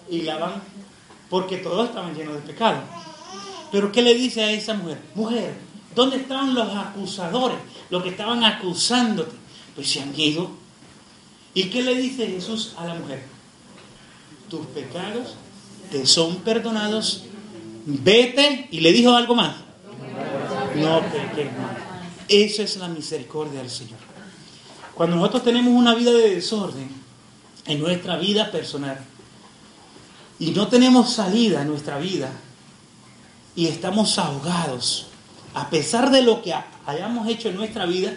[0.10, 0.62] y la van,
[1.29, 2.81] porque todos estaban llenos de pecado.
[3.71, 4.99] Pero ¿qué le dice a esa mujer?
[5.15, 5.55] Mujer,
[5.95, 7.57] ¿dónde estaban los acusadores?
[7.89, 9.36] Los que estaban acusándote.
[9.75, 10.51] Pues se han ido.
[11.58, 13.24] ¿Y qué le dice Jesús a la mujer?
[14.48, 15.34] Tus pecados
[15.89, 17.24] te son perdonados.
[17.88, 18.67] Vete.
[18.70, 19.56] Y le dijo algo más.
[20.76, 21.78] No peques más.
[22.28, 23.98] Eso es la misericordia del Señor.
[24.93, 26.91] Cuando nosotros tenemos una vida de desorden
[27.65, 29.00] en nuestra vida personal
[30.38, 32.30] y no tenemos salida en nuestra vida
[33.56, 35.08] y estamos ahogados,
[35.56, 36.54] a pesar de lo que
[36.86, 38.13] hayamos hecho en nuestra vida,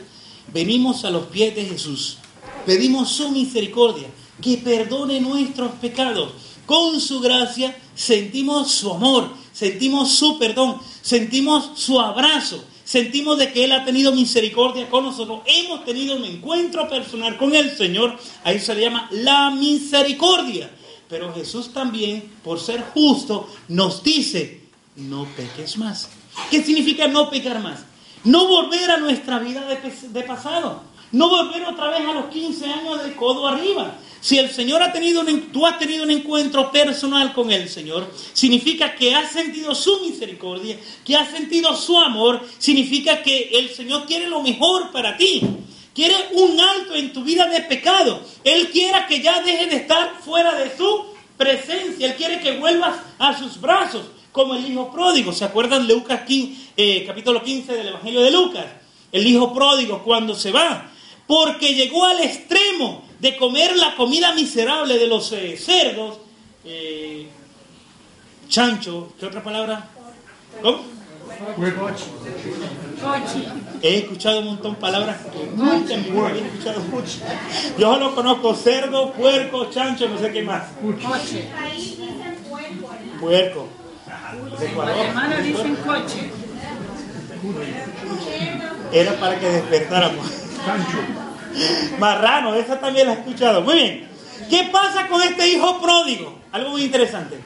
[0.52, 2.18] venimos a los pies de Jesús
[2.66, 4.08] Pedimos su misericordia,
[4.40, 6.32] que perdone nuestros pecados.
[6.66, 13.64] Con su gracia sentimos su amor, sentimos su perdón, sentimos su abrazo, sentimos de que
[13.64, 15.40] Él ha tenido misericordia con nosotros.
[15.46, 18.16] Hemos tenido un encuentro personal con el Señor.
[18.44, 20.70] Ahí se le llama la misericordia.
[21.08, 24.60] Pero Jesús también, por ser justo, nos dice,
[24.94, 26.08] no peques más.
[26.50, 27.80] ¿Qué significa no pecar más?
[28.22, 30.89] No volver a nuestra vida de pasado.
[31.12, 33.98] No volver otra vez a los 15 años de codo arriba.
[34.20, 38.12] Si el Señor ha tenido un, tú has tenido un encuentro personal con el Señor,
[38.32, 44.06] significa que has sentido su misericordia, que has sentido su amor, significa que el Señor
[44.06, 45.40] quiere lo mejor para ti.
[45.94, 48.20] Quiere un alto en tu vida de pecado.
[48.44, 52.06] Él quiere que ya dejes de estar fuera de su presencia.
[52.06, 55.32] Él quiere que vuelvas a sus brazos, como el hijo pródigo.
[55.32, 58.66] ¿Se acuerdan Lucas 15, eh, capítulo 15 del Evangelio de Lucas?
[59.10, 60.89] El hijo pródigo cuando se va
[61.30, 66.18] porque llegó al extremo de comer la comida miserable de los eh, cerdos,
[66.64, 67.28] eh,
[68.48, 69.88] chancho, ¿qué otra palabra?
[70.60, 70.80] ¿Cómo?
[73.80, 77.18] He escuchado un montón de palabras que nunca en mi vida había escuchado mucho.
[77.78, 80.64] Yo solo conozco cerdo, puerco, chancho, no sé qué más.
[83.20, 83.68] Puerco.
[84.96, 86.30] Hermana dicen coche.
[88.92, 90.49] Era para que despertáramos.
[91.98, 93.62] Marrano, esa también la he escuchado.
[93.62, 94.08] Muy bien.
[94.48, 96.38] ¿Qué pasa con este hijo pródigo?
[96.52, 97.40] Algo muy interesante.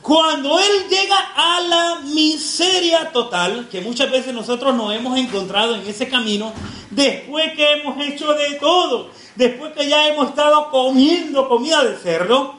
[0.00, 5.86] Cuando él llega a la miseria total, que muchas veces nosotros nos hemos encontrado en
[5.86, 6.52] ese camino,
[6.90, 12.56] después que hemos hecho de todo, después que ya hemos estado comiendo comida de cerdo,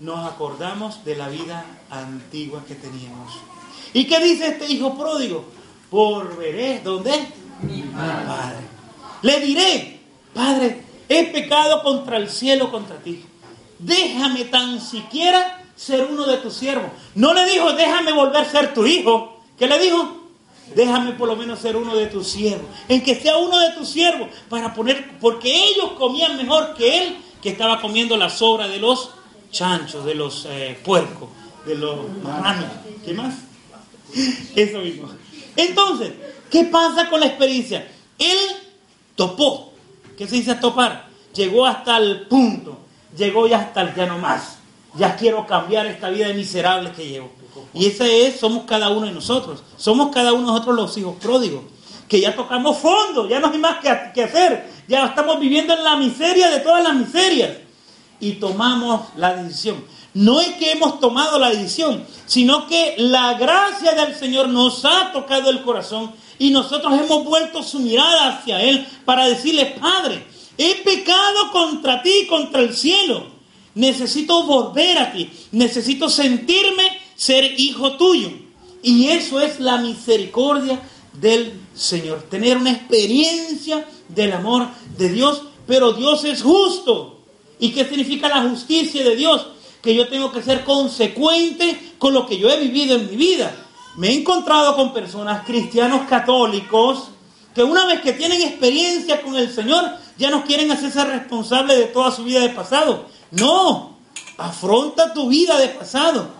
[0.00, 3.34] nos acordamos de la vida antigua que teníamos.
[3.92, 5.44] ¿Y qué dice este hijo pródigo?
[5.90, 7.12] Por veré, ¿dónde?
[7.62, 8.69] Mi padre.
[9.22, 10.00] Le diré,
[10.34, 13.24] Padre, he pecado contra el cielo, contra ti.
[13.78, 16.90] Déjame tan siquiera ser uno de tus siervos.
[17.14, 19.42] No le dijo, déjame volver a ser tu hijo.
[19.58, 20.28] ¿Qué le dijo?
[20.74, 22.66] Déjame por lo menos ser uno de tus siervos.
[22.88, 24.28] En que sea uno de tus siervos.
[24.48, 29.10] Para poner, porque ellos comían mejor que él, que estaba comiendo la sobra de los
[29.50, 31.28] chanchos, de los eh, puercos,
[31.66, 32.66] de los marranos.
[33.04, 33.34] ¿Qué más?
[34.54, 35.08] Eso mismo.
[35.56, 36.12] Entonces,
[36.50, 37.88] ¿qué pasa con la experiencia?
[38.18, 38.38] Él
[39.20, 39.70] topó.
[40.16, 41.04] ¿Qué se dice topar?
[41.34, 42.78] Llegó hasta el punto,
[43.14, 44.56] llegó ya hasta el ya no más.
[44.94, 47.30] Ya quiero cambiar esta vida miserable que llevo.
[47.74, 49.62] Y ese es, somos cada uno de nosotros.
[49.76, 51.60] Somos cada uno de nosotros los hijos pródigos.
[52.08, 53.76] Que ya tocamos fondo, ya no hay más
[54.14, 54.70] que hacer.
[54.88, 57.58] Ya estamos viviendo en la miseria de todas las miserias.
[58.20, 59.84] Y tomamos la decisión.
[60.14, 65.12] No es que hemos tomado la decisión, sino que la gracia del Señor nos ha
[65.12, 70.24] tocado el corazón y nosotros hemos vuelto su mirada hacia Él para decirle, Padre,
[70.56, 73.26] he pecado contra ti, contra el cielo.
[73.74, 75.30] Necesito volver a ti.
[75.52, 78.30] Necesito sentirme ser hijo tuyo.
[78.82, 80.80] Y eso es la misericordia
[81.12, 82.22] del Señor.
[82.30, 85.42] Tener una experiencia del amor de Dios.
[85.66, 87.18] Pero Dios es justo.
[87.58, 89.46] ¿Y qué significa la justicia de Dios?
[89.82, 93.66] Que yo tengo que ser consecuente con lo que yo he vivido en mi vida
[93.96, 97.10] me he encontrado con personas, cristianos católicos,
[97.54, 99.84] que una vez que tienen experiencia con el Señor,
[100.16, 103.06] ya no quieren hacerse responsables de toda su vida de pasado.
[103.32, 103.90] No,
[104.40, 106.30] Afronta tu vida de pasado.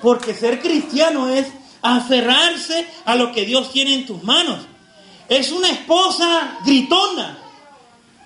[0.00, 1.48] Porque ser cristiano es
[1.82, 4.60] aferrarse a lo que Dios tiene en tus manos.
[5.28, 7.36] Es una esposa gritona.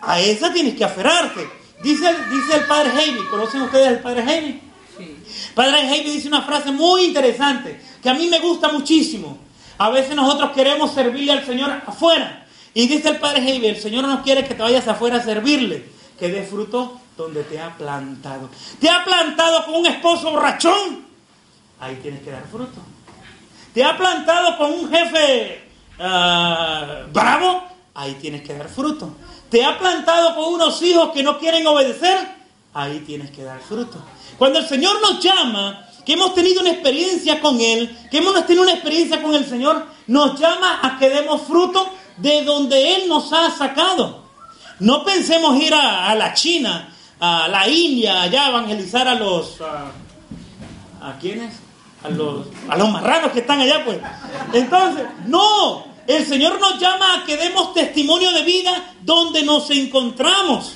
[0.02, 1.48] A esa tienes que aferrarte.
[1.82, 4.60] Dice, dice el padre Jaime, ¿conocen ustedes al padre Jaime?
[5.54, 9.38] Padre Jaime dice una frase muy interesante que a mí me gusta muchísimo.
[9.78, 12.46] A veces nosotros queremos servirle al Señor afuera.
[12.74, 15.84] Y dice el padre Jaime, el Señor no quiere que te vayas afuera a servirle,
[16.18, 18.48] que dé fruto donde te ha plantado.
[18.80, 21.04] Te ha plantado con un esposo borrachón.
[21.80, 22.80] Ahí tienes que dar fruto.
[23.74, 27.64] Te ha plantado con un jefe ah, bravo.
[27.94, 29.14] Ahí tienes que dar fruto.
[29.50, 32.18] Te ha plantado con unos hijos que no quieren obedecer.
[32.72, 34.02] Ahí tienes que dar fruto.
[34.42, 38.64] Cuando el Señor nos llama, que hemos tenido una experiencia con Él, que hemos tenido
[38.64, 43.32] una experiencia con el Señor, nos llama a que demos fruto de donde Él nos
[43.32, 44.24] ha sacado.
[44.80, 49.60] No pensemos ir a, la China, a la India, allá a evangelizar a los...
[49.60, 51.54] ¿A, a quiénes?
[52.02, 54.00] A los, a los marranos que están allá, pues.
[54.54, 60.72] Entonces, no, el Señor nos llama a que demos testimonio de vida donde nos encontramos.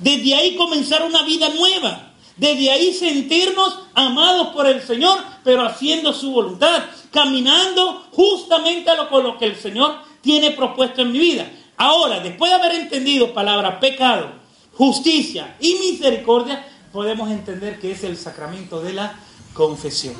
[0.00, 2.10] Desde ahí comenzar una vida nueva.
[2.36, 9.08] Desde ahí sentirnos amados por el Señor, pero haciendo su voluntad, caminando justamente a lo,
[9.08, 11.48] con lo que el Señor tiene propuesto en mi vida.
[11.76, 14.32] Ahora, después de haber entendido palabra pecado,
[14.72, 19.18] justicia y misericordia, podemos entender que es el sacramento de la
[19.52, 20.14] confesión.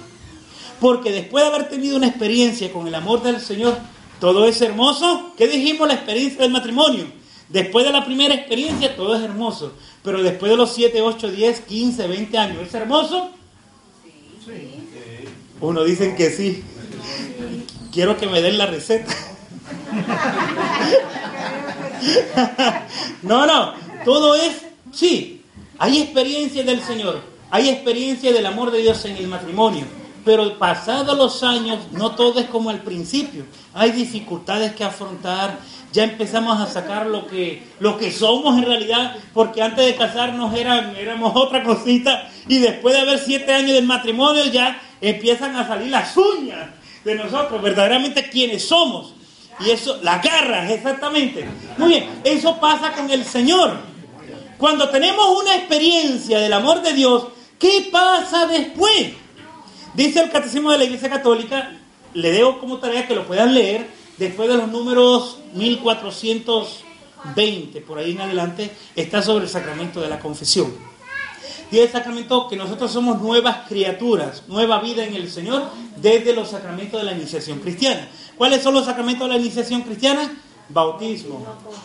[0.81, 3.77] Porque después de haber tenido una experiencia con el amor del Señor,
[4.21, 5.33] todo es hermoso.
[5.37, 7.07] ¿Qué dijimos la experiencia del matrimonio?
[7.49, 9.75] Después de la primera experiencia, todo es hermoso.
[10.05, 13.31] Pero después de los 7, 8, 10, 15, 20 años, ¿es hermoso?
[15.61, 16.63] Uno dicen que sí.
[17.91, 19.13] Quiero que me den la receta.
[23.23, 23.73] No, no,
[24.05, 25.43] todo es, sí,
[25.79, 29.87] hay experiencia del Señor, hay experiencia del amor de Dios en el matrimonio,
[30.27, 35.59] pero pasados los años no todo es como al principio, hay dificultades que afrontar,
[35.95, 40.53] ya empezamos a sacar lo que, lo que somos en realidad, porque antes de casarnos
[40.53, 45.69] eran, éramos otra cosita y después de haber siete años del matrimonio ya empiezan a
[45.69, 46.71] salir las uñas
[47.05, 49.15] de nosotros, verdaderamente quienes somos.
[49.61, 51.47] Y eso, las garras, exactamente.
[51.79, 53.77] Muy bien, eso pasa con el Señor.
[54.59, 59.13] Cuando tenemos una experiencia del amor de Dios, ¿qué pasa después?
[59.95, 61.71] Dice el Catecismo de la Iglesia Católica,
[62.15, 63.87] le dejo como tarea que lo puedan leer,
[64.19, 70.21] después de los números 1420, por ahí en adelante, está sobre el sacramento de la
[70.21, 70.73] confesión.
[71.71, 75.65] Y el sacramento que nosotros somos nuevas criaturas, nueva vida en el Señor,
[75.97, 78.09] desde los sacramentos de la iniciación cristiana.
[78.37, 80.31] ¿Cuáles son los sacramentos de la iniciación cristiana?
[80.69, 81.45] Bautismo,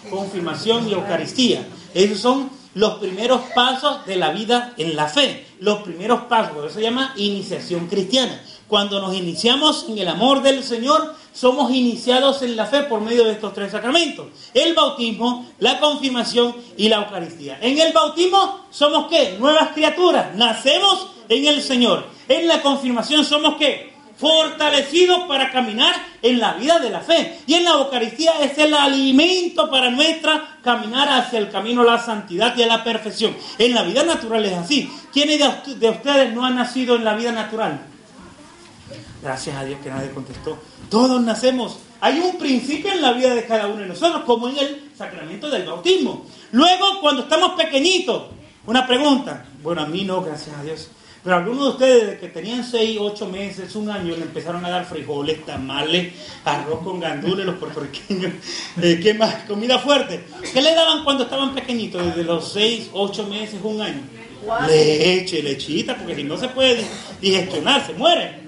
[0.10, 1.68] confirmación y Eucaristía.
[1.94, 5.46] Esos son los primeros pasos de la vida en la fe.
[5.60, 8.42] Los primeros pasos, eso se llama iniciación cristiana.
[8.70, 13.26] Cuando nos iniciamos en el amor del Señor, somos iniciados en la fe por medio
[13.26, 14.28] de estos tres sacramentos.
[14.54, 17.60] El bautismo, la confirmación y la Eucaristía.
[17.62, 19.36] En el bautismo somos qué?
[19.38, 20.34] Nuevas criaturas.
[20.36, 22.06] Nacemos en el Señor.
[22.30, 23.94] En la confirmación somos qué?
[24.20, 27.40] Fortalecidos para caminar en la vida de la fe.
[27.48, 32.04] Y en la Eucaristía es el alimento para nuestra caminar hacia el camino a la
[32.04, 33.36] santidad y a la perfección.
[33.58, 34.92] En la vida natural es así.
[35.14, 35.40] ¿Quiénes
[35.80, 37.80] de ustedes no han nacido en la vida natural?
[39.22, 40.58] Gracias a Dios que nadie contestó.
[40.90, 41.80] Todos nacemos.
[42.02, 45.50] Hay un principio en la vida de cada uno de nosotros, como en el sacramento
[45.50, 46.26] del bautismo.
[46.52, 48.24] Luego, cuando estamos pequeñitos,
[48.66, 49.46] una pregunta.
[49.62, 50.90] Bueno, a mí no, gracias a Dios.
[51.24, 54.86] Pero algunos de ustedes que tenían 6, 8 meses, un año, le empezaron a dar
[54.86, 56.14] frijoles, tamales,
[56.46, 58.34] arroz con gandules, los puertorriqueños,
[58.82, 59.36] eh, ¿qué más?
[59.48, 60.24] Comida fuerte.
[60.54, 64.02] ¿Qué le daban cuando estaban pequeñitos, desde los 6, 8 meses, un año?
[64.68, 66.86] Leche, lechita, porque si no se puede
[67.22, 68.40] digestionar, se muere.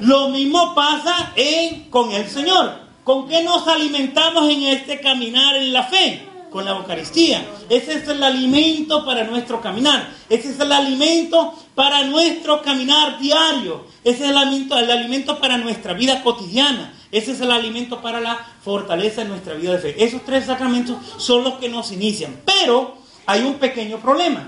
[0.00, 2.82] Lo mismo pasa en, con el Señor.
[3.02, 6.22] ¿Con qué nos alimentamos en este caminar en la fe?
[6.52, 7.46] Con la Eucaristía.
[7.70, 10.10] Ese es el alimento para nuestro caminar.
[10.28, 13.86] Ese es el alimento para nuestro caminar diario.
[14.04, 16.92] Ese es el alimento, el alimento para nuestra vida cotidiana.
[17.10, 20.04] Ese es el alimento para la fortaleza de nuestra vida de fe.
[20.04, 22.40] Esos tres sacramentos son los que nos inician.
[22.44, 24.46] Pero hay un pequeño problema.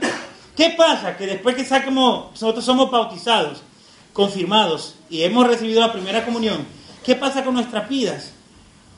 [0.57, 1.17] ¿Qué pasa?
[1.17, 3.63] Que después que saquemos, nosotros somos bautizados,
[4.13, 6.65] confirmados y hemos recibido la primera comunión,
[7.05, 8.33] ¿qué pasa con nuestras vidas?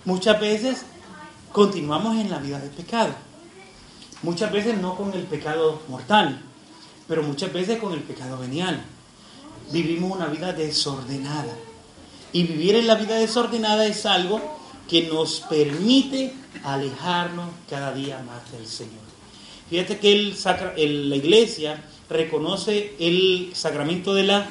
[0.04, 0.84] Muchas veces
[1.57, 3.14] continuamos en la vida de pecado.
[4.22, 6.38] Muchas veces no con el pecado mortal,
[7.09, 8.84] pero muchas veces con el pecado venial.
[9.72, 11.54] Vivimos una vida desordenada.
[12.30, 14.38] Y vivir en la vida desordenada es algo
[14.86, 19.07] que nos permite alejarnos cada día más del Señor.
[19.70, 24.46] Fíjate que el sacra, el, la iglesia reconoce el sacramento de la,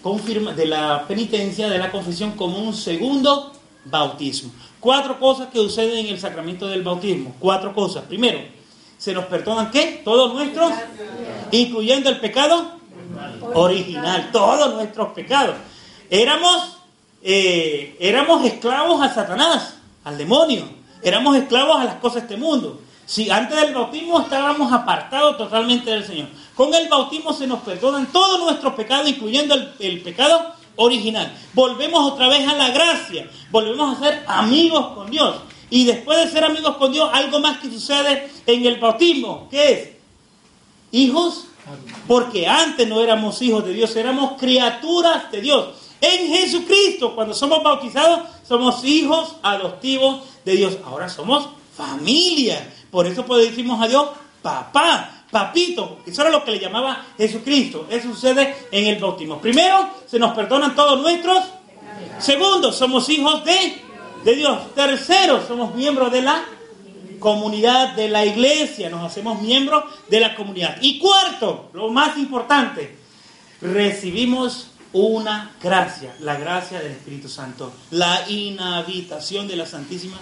[0.00, 3.52] confirma, de la penitencia, de la confesión, como un segundo
[3.86, 4.52] bautismo.
[4.86, 7.34] Cuatro cosas que suceden en el sacramento del bautismo.
[7.40, 8.04] Cuatro cosas.
[8.04, 8.38] Primero,
[8.96, 10.00] se nos perdonan qué?
[10.04, 10.72] Todos nuestros,
[11.50, 12.70] incluyendo el pecado
[13.54, 15.56] original, todos nuestros pecados.
[16.08, 16.78] Éramos,
[17.20, 19.74] eh, éramos esclavos a Satanás,
[20.04, 20.68] al demonio.
[21.02, 22.80] Éramos esclavos a las cosas de este mundo.
[23.06, 26.28] Si antes del bautismo estábamos apartados totalmente del Señor.
[26.54, 31.36] Con el bautismo se nos perdonan todos nuestros pecados, incluyendo el, el pecado original.
[31.54, 33.28] Volvemos otra vez a la gracia.
[33.50, 35.36] Volvemos a ser amigos con Dios.
[35.70, 39.48] Y después de ser amigos con Dios, algo más que sucede en el bautismo.
[39.50, 39.88] ¿Qué es?
[40.92, 41.46] Hijos.
[42.06, 45.68] Porque antes no éramos hijos de Dios, éramos criaturas de Dios.
[46.00, 50.78] En Jesucristo, cuando somos bautizados, somos hijos adoptivos de Dios.
[50.84, 52.72] Ahora somos familia.
[52.90, 54.08] Por eso pues decimos a Dios,
[54.42, 55.98] papá, papito.
[56.06, 57.86] Eso era lo que le llamaba Jesucristo.
[57.90, 59.38] Eso sucede en el bautismo.
[59.38, 61.44] Primero, se nos perdonan todos nuestros.
[62.18, 63.82] Segundo, somos hijos de,
[64.24, 64.74] de Dios.
[64.74, 66.42] Tercero, somos miembros de la
[67.18, 68.88] comunidad de la iglesia.
[68.88, 70.78] Nos hacemos miembros de la comunidad.
[70.80, 72.96] Y cuarto, lo más importante,
[73.60, 80.16] recibimos una gracia, la gracia del Espíritu Santo, la inhabitación de la Santísima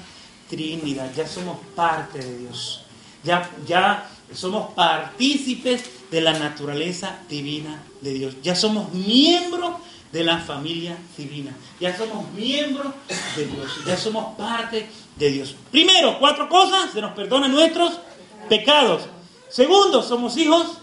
[0.50, 1.12] Trinidad.
[1.14, 2.80] Ya somos parte de Dios.
[3.22, 8.34] Ya, ya somos partícipes de la naturaleza divina de Dios.
[8.42, 9.74] Ya somos miembros
[10.12, 11.54] de la familia divina.
[11.80, 12.92] Ya somos miembros
[13.36, 13.70] de Dios.
[13.86, 15.56] Ya somos parte de Dios.
[15.70, 16.92] Primero, cuatro cosas.
[16.92, 17.98] Se nos perdonan nuestros
[18.48, 19.02] pecados.
[19.48, 20.78] Segundo, somos hijos.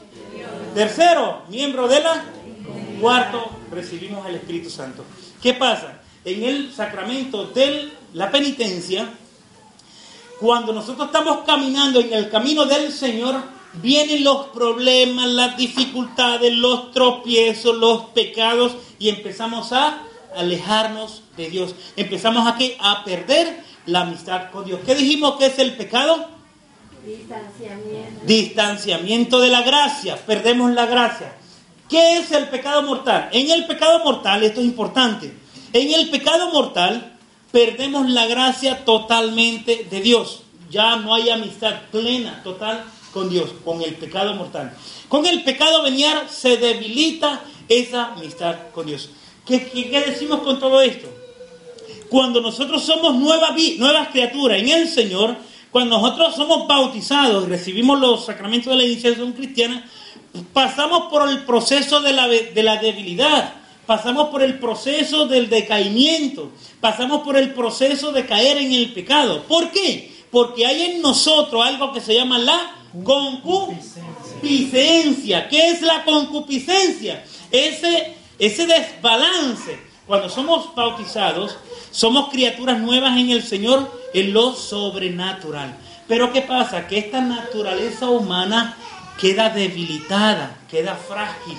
[0.76, 2.26] Tercero, miembro de la.
[3.00, 5.04] Cuarto, recibimos el Espíritu Santo.
[5.42, 6.02] ¿Qué pasa?
[6.24, 9.10] En el sacramento de la penitencia,
[10.42, 13.36] cuando nosotros estamos caminando en el camino del Señor,
[13.74, 20.02] vienen los problemas, las dificultades, los tropiezos, los pecados y empezamos a
[20.36, 21.76] alejarnos de Dios.
[21.96, 22.76] Empezamos a, qué?
[22.80, 24.80] a perder la amistad con Dios.
[24.84, 26.28] ¿Qué dijimos que es el pecado?
[27.06, 28.26] Distanciamiento.
[28.26, 30.18] Distanciamiento de la gracia.
[30.26, 31.36] Perdemos la gracia.
[31.88, 33.30] ¿Qué es el pecado mortal?
[33.32, 35.32] En el pecado mortal, esto es importante,
[35.72, 37.11] en el pecado mortal
[37.52, 40.42] perdemos la gracia totalmente de Dios.
[40.70, 42.84] Ya no hay amistad plena, total
[43.14, 44.74] con Dios, con el pecado mortal.
[45.10, 49.10] Con el pecado venial se debilita esa amistad con Dios.
[49.46, 49.60] ¿Qué,
[50.08, 51.08] decimos con todo esto?
[52.10, 55.36] Cuando nosotros somos nuevas, nuevas criaturas en el Señor,
[55.72, 59.86] cuando nosotros somos bautizados y recibimos los sacramentos de la iniciación cristiana,
[60.54, 62.14] pasamos por el proceso de
[62.64, 63.61] la debilidad,
[63.92, 69.44] pasamos por el proceso del decaimiento, pasamos por el proceso de caer en el pecado.
[69.44, 70.16] ¿Por qué?
[70.32, 72.74] Porque hay en nosotros algo que se llama la
[73.04, 75.50] concupiscencia.
[75.50, 77.26] ¿Qué es la concupiscencia?
[77.52, 79.78] Ese, ese desbalance.
[80.08, 81.58] Cuando somos bautizados,
[81.92, 85.76] somos criaturas nuevas en el Señor en lo sobrenatural.
[86.08, 86.88] Pero ¿qué pasa?
[86.88, 88.78] Que esta naturaleza humana
[89.20, 91.58] queda debilitada, queda frágil.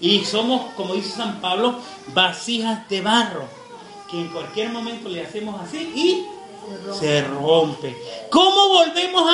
[0.00, 1.80] Y somos, como dice San Pablo,
[2.14, 3.44] vasijas de barro,
[4.10, 6.26] que en cualquier momento le hacemos así y
[6.98, 7.96] se rompe.
[8.30, 9.28] ¿Cómo volvemos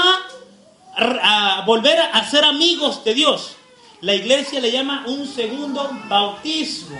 [0.96, 3.56] a, volver a ser amigos de Dios?
[4.00, 6.98] La iglesia le llama un segundo bautismo.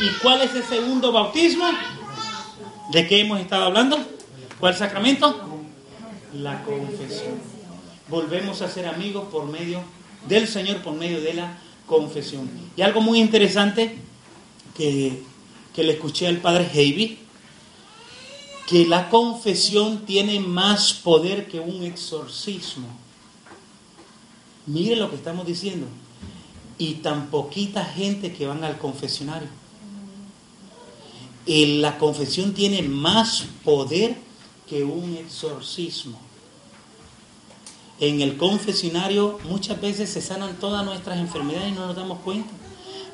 [0.00, 1.64] ¿Y cuál es el segundo bautismo?
[2.90, 3.98] ¿De qué hemos estado hablando?
[4.60, 5.62] ¿Cuál sacramento?
[6.34, 7.40] La confesión.
[8.08, 9.82] Volvemos a ser amigos por medio
[10.28, 12.48] del Señor, por medio de la confesión.
[12.76, 13.96] Y algo muy interesante
[14.76, 15.22] que,
[15.74, 17.18] que le escuché al padre Heavy,
[18.66, 22.88] que la confesión tiene más poder que un exorcismo.
[24.66, 25.86] Mire lo que estamos diciendo.
[26.78, 29.48] Y tan poquita gente que van al confesionario.
[31.46, 34.16] Y la confesión tiene más poder
[34.68, 36.25] que un exorcismo.
[37.98, 42.50] En el confesionario muchas veces se sanan todas nuestras enfermedades y no nos damos cuenta.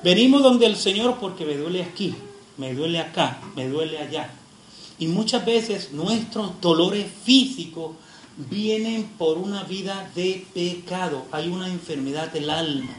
[0.02, 2.14] Venimos donde el Señor porque me duele aquí,
[2.56, 4.30] me duele acá, me duele allá.
[4.98, 7.92] Y muchas veces nuestros dolores físicos
[8.36, 11.26] vienen por una vida de pecado.
[11.30, 12.94] Hay una enfermedad del alma.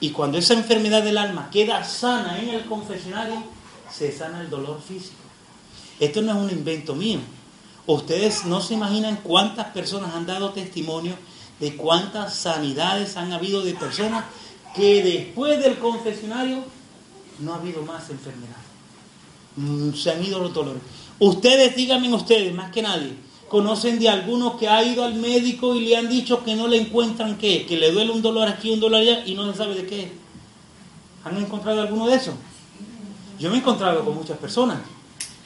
[0.00, 3.42] Y cuando esa enfermedad del alma queda sana en el confesionario,
[3.92, 5.16] se sana el dolor físico.
[6.00, 7.20] Esto no es un invento mío.
[7.86, 11.14] Ustedes no se imaginan cuántas personas han dado testimonio
[11.60, 14.24] de cuántas sanidades han habido de personas
[14.74, 16.64] que después del confesionario
[17.38, 18.56] no ha habido más enfermedad.
[19.94, 20.82] Se han ido los dolores.
[21.18, 23.14] Ustedes, díganme ustedes, más que nadie,
[23.48, 26.78] conocen de alguno que ha ido al médico y le han dicho que no le
[26.78, 29.76] encuentran qué, que le duele un dolor aquí, un dolor allá y no se sabe
[29.76, 30.12] de qué.
[31.24, 32.34] ¿Han encontrado alguno de esos?
[33.38, 34.78] Yo me he encontrado con muchas personas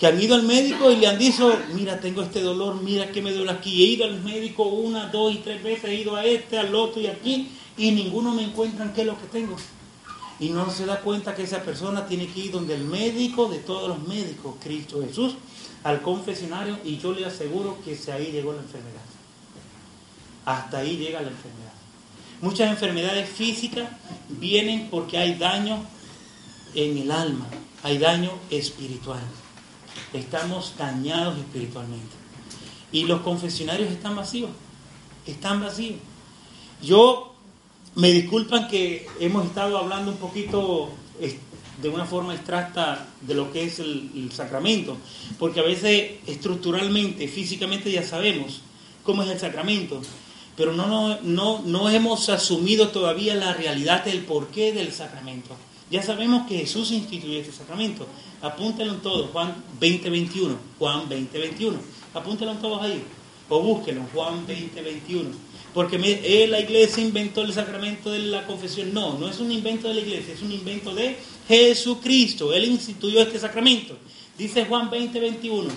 [0.00, 3.20] que han ido al médico y le han dicho, mira, tengo este dolor, mira que
[3.20, 3.84] me duele aquí.
[3.84, 7.02] He ido al médico una, dos y tres veces, he ido a este, al otro
[7.02, 9.56] y aquí, y ninguno me encuentran qué es lo que tengo.
[10.40, 13.58] Y no se da cuenta que esa persona tiene que ir donde el médico de
[13.58, 15.34] todos los médicos, Cristo Jesús,
[15.84, 19.02] al confesionario, y yo le aseguro que se ahí llegó la enfermedad.
[20.46, 21.74] Hasta ahí llega la enfermedad.
[22.40, 23.90] Muchas enfermedades físicas
[24.30, 25.84] vienen porque hay daño
[26.74, 27.46] en el alma,
[27.82, 29.20] hay daño espiritual.
[30.12, 32.16] Estamos dañados espiritualmente.
[32.92, 34.50] Y los confesionarios están vacíos,
[35.26, 35.96] están vacíos.
[36.82, 37.34] Yo
[37.94, 40.90] me disculpan que hemos estado hablando un poquito
[41.80, 44.96] de una forma abstracta de lo que es el, el, sacramento,
[45.38, 48.60] porque a veces estructuralmente, físicamente ya sabemos
[49.02, 50.00] cómo es el sacramento,
[50.56, 55.56] pero no, no, no, no hemos asumido todavía la realidad del porqué del sacramento.
[55.90, 58.06] Ya sabemos que Jesús instituyó este sacramento.
[58.42, 60.56] Apúntenlo en todos, Juan 20, 21.
[60.78, 61.78] Juan 20, 21.
[62.14, 63.02] Apúntenlo en todos ahí.
[63.48, 65.30] O búsquenlo, Juan 20, 21.
[65.74, 68.94] Porque eh, la iglesia inventó el sacramento de la confesión.
[68.94, 71.16] No, no es un invento de la iglesia, es un invento de
[71.48, 72.52] Jesucristo.
[72.52, 73.96] Él instituyó este sacramento.
[74.38, 75.70] Dice Juan 20, 21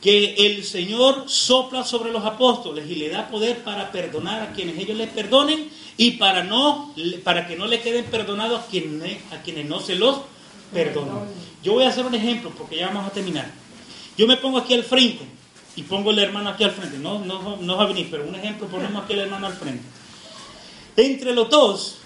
[0.00, 4.78] que el Señor sopla sobre los apóstoles y le da poder para perdonar a quienes
[4.78, 5.68] ellos les perdonen
[5.98, 9.96] y para no para que no le queden perdonados a quienes, a quienes no se
[9.96, 10.20] los
[10.72, 11.26] perdonan.
[11.62, 13.50] Yo voy a hacer un ejemplo porque ya vamos a terminar.
[14.16, 15.24] Yo me pongo aquí al frente
[15.76, 16.98] y pongo el hermano aquí al frente.
[16.98, 19.82] No, no, no va a venir, pero un ejemplo, ponemos aquí el hermano al frente.
[20.96, 21.98] Entre los dos,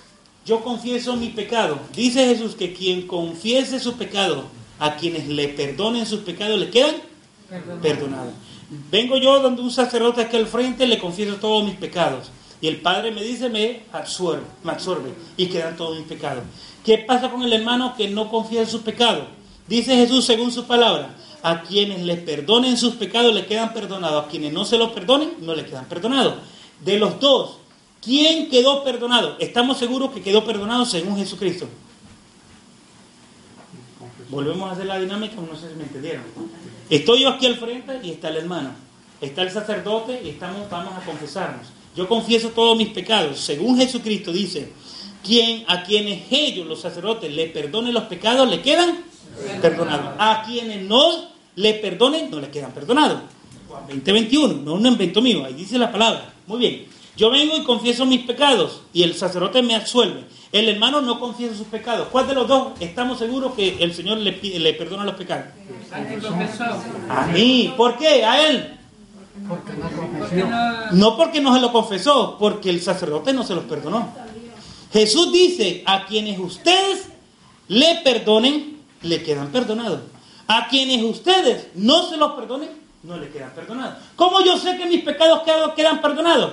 [0.46, 1.78] yo confieso mi pecado.
[1.94, 4.44] Dice Jesús que quien confiese su pecado,
[4.78, 6.96] a quienes le perdonen sus pecados, le quedan
[7.80, 8.32] perdonado.
[8.90, 12.30] Vengo yo donde un sacerdote aquí al frente, le confieso todos mis pecados.
[12.60, 16.44] Y el Padre me dice, me absorbe, me absorbe y quedan todos mis pecados.
[16.84, 19.24] ¿Qué pasa con el hermano que no confiesa sus pecados?
[19.66, 24.28] Dice Jesús según su palabra, a quienes les perdonen sus pecados le quedan perdonados, a
[24.28, 26.34] quienes no se los perdonen no le quedan perdonados.
[26.84, 27.56] De los dos,
[28.02, 29.36] ¿quién quedó perdonado?
[29.38, 31.66] Estamos seguros que quedó perdonado según Jesucristo.
[34.28, 36.24] Volvemos a hacer la dinámica, no sé si me entendieron.
[36.90, 38.70] Estoy yo aquí al frente y está el hermano.
[39.20, 41.66] Está el sacerdote y estamos, vamos a confesarnos.
[41.96, 43.38] Yo confieso todos mis pecados.
[43.38, 44.72] Según Jesucristo dice,
[45.24, 48.98] quien, a quienes ellos, los sacerdotes, le perdonen los pecados, le quedan
[49.60, 50.12] perdonados.
[50.18, 51.10] A quienes no
[51.56, 53.18] le perdonen, no le quedan perdonados.
[53.88, 56.32] 2021, no es un invento mío, ahí dice la palabra.
[56.46, 56.86] Muy bien.
[57.16, 60.24] Yo vengo y confieso mis pecados y el sacerdote me absuelve.
[60.52, 62.08] El hermano no confiesa sus pecados.
[62.10, 65.46] ¿Cuál de los dos estamos seguros que el Señor le, pide, le perdona los pecados?
[67.08, 67.72] A mí.
[67.76, 68.24] ¿Por qué?
[68.24, 68.78] A él.
[69.48, 73.64] Porque no no- No porque no se lo confesó, porque el sacerdote no se los
[73.64, 74.08] perdonó.
[74.94, 77.08] Jesús dice, a quienes ustedes
[77.66, 80.00] le perdonen, le quedan perdonados.
[80.46, 82.68] A quienes ustedes no se los perdonen,
[83.02, 83.96] no le quedan perdonados.
[84.14, 85.42] ¿Cómo yo sé que mis pecados
[85.74, 86.52] quedan- perdonados?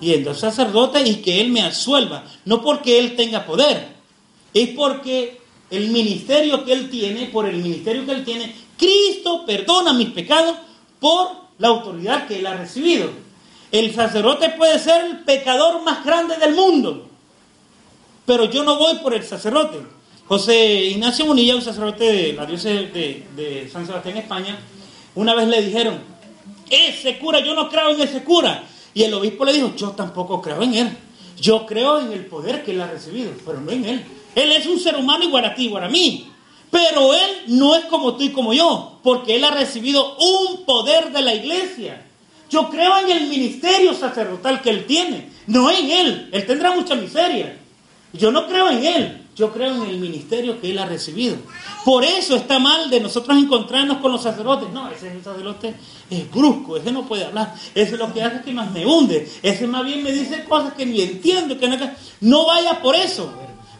[0.00, 2.24] Yendo al sacerdote y que él me absuelva.
[2.44, 3.88] No porque él tenga poder,
[4.52, 5.40] es porque
[5.70, 10.56] el ministerio que él tiene, por el ministerio que él tiene, Cristo perdona mis pecados
[11.00, 13.08] por la autoridad que él ha recibido.
[13.72, 17.08] El sacerdote puede ser el pecador más grande del mundo,
[18.26, 19.78] pero yo no voy por el sacerdote.
[20.26, 24.58] José Ignacio Munilla, un sacerdote de la diócesis de, San Sebastián, España,
[25.14, 26.00] una vez le dijeron,
[26.68, 28.64] ese cura, yo no creo en ese cura.
[28.92, 30.96] Y el obispo le dijo, yo tampoco creo en él.
[31.40, 34.04] Yo creo en el poder que él ha recibido, pero no en él.
[34.34, 36.28] Él es un ser humano igual a ti, igual a mí.
[36.70, 41.12] Pero él no es como tú y como yo, porque él ha recibido un poder
[41.12, 42.04] de la iglesia.
[42.50, 46.28] Yo creo en el ministerio sacerdotal que él tiene, no en él.
[46.32, 47.56] Él tendrá mucha miseria.
[48.12, 51.36] Yo no creo en él, yo creo en el ministerio que él ha recibido.
[51.84, 54.70] Por eso está mal de nosotros encontrarnos con los sacerdotes.
[54.72, 55.74] No, ese es sacerdote
[56.10, 57.54] es brusco, ese no puede hablar.
[57.74, 59.28] Ese lo que hace es que más me hunde.
[59.42, 61.58] Ese más bien me dice cosas que ni entiendo.
[61.58, 61.76] Que no,
[62.20, 63.30] no vaya por eso.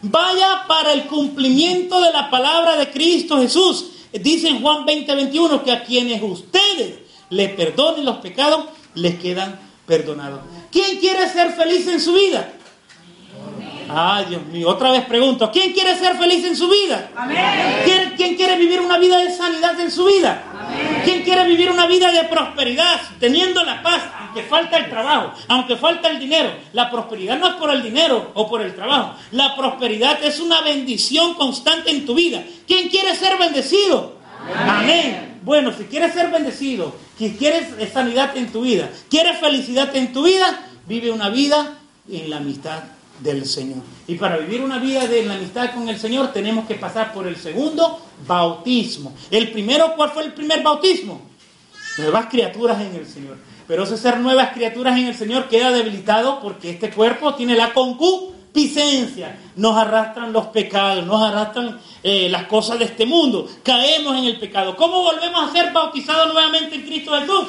[0.01, 3.87] Vaya para el cumplimiento de la palabra de Cristo Jesús.
[4.13, 6.99] Dice en Juan 20, 21 que a quienes ustedes
[7.29, 10.41] le perdonen los pecados, les quedan perdonados.
[10.71, 12.53] ¿Quién quiere ser feliz en su vida?
[13.89, 17.09] Ay, Dios mío, otra vez pregunto, ¿quién quiere ser feliz en su vida?
[17.85, 20.43] ¿Quién, quién quiere vivir una vida de sanidad en su vida?
[21.05, 25.77] ¿Quién quiere vivir una vida de prosperidad, teniendo la paz, aunque falta el trabajo, aunque
[25.77, 26.51] falta el dinero?
[26.73, 29.15] La prosperidad no es por el dinero o por el trabajo.
[29.31, 32.43] La prosperidad es una bendición constante en tu vida.
[32.67, 34.17] ¿Quién quiere ser bendecido?
[34.55, 35.39] Amén.
[35.43, 40.23] Bueno, si quieres ser bendecido, Si quieres sanidad en tu vida, quieres felicidad en tu
[40.23, 40.45] vida,
[40.85, 41.77] vive una vida
[42.07, 43.79] en la amistad del Señor.
[44.07, 47.27] Y para vivir una vida de la amistad con el Señor tenemos que pasar por
[47.27, 49.13] el segundo bautismo.
[49.31, 51.21] El primero, ¿cuál fue el primer bautismo?
[51.97, 53.37] Nuevas criaturas en el Señor.
[53.67, 57.73] Pero ese ser nuevas criaturas en el Señor queda debilitado porque este cuerpo tiene la
[57.73, 59.37] concupiscencia.
[59.55, 63.49] Nos arrastran los pecados, nos arrastran eh, las cosas de este mundo.
[63.63, 64.75] Caemos en el pecado.
[64.77, 67.47] ¿Cómo volvemos a ser bautizados nuevamente en Cristo Jesús?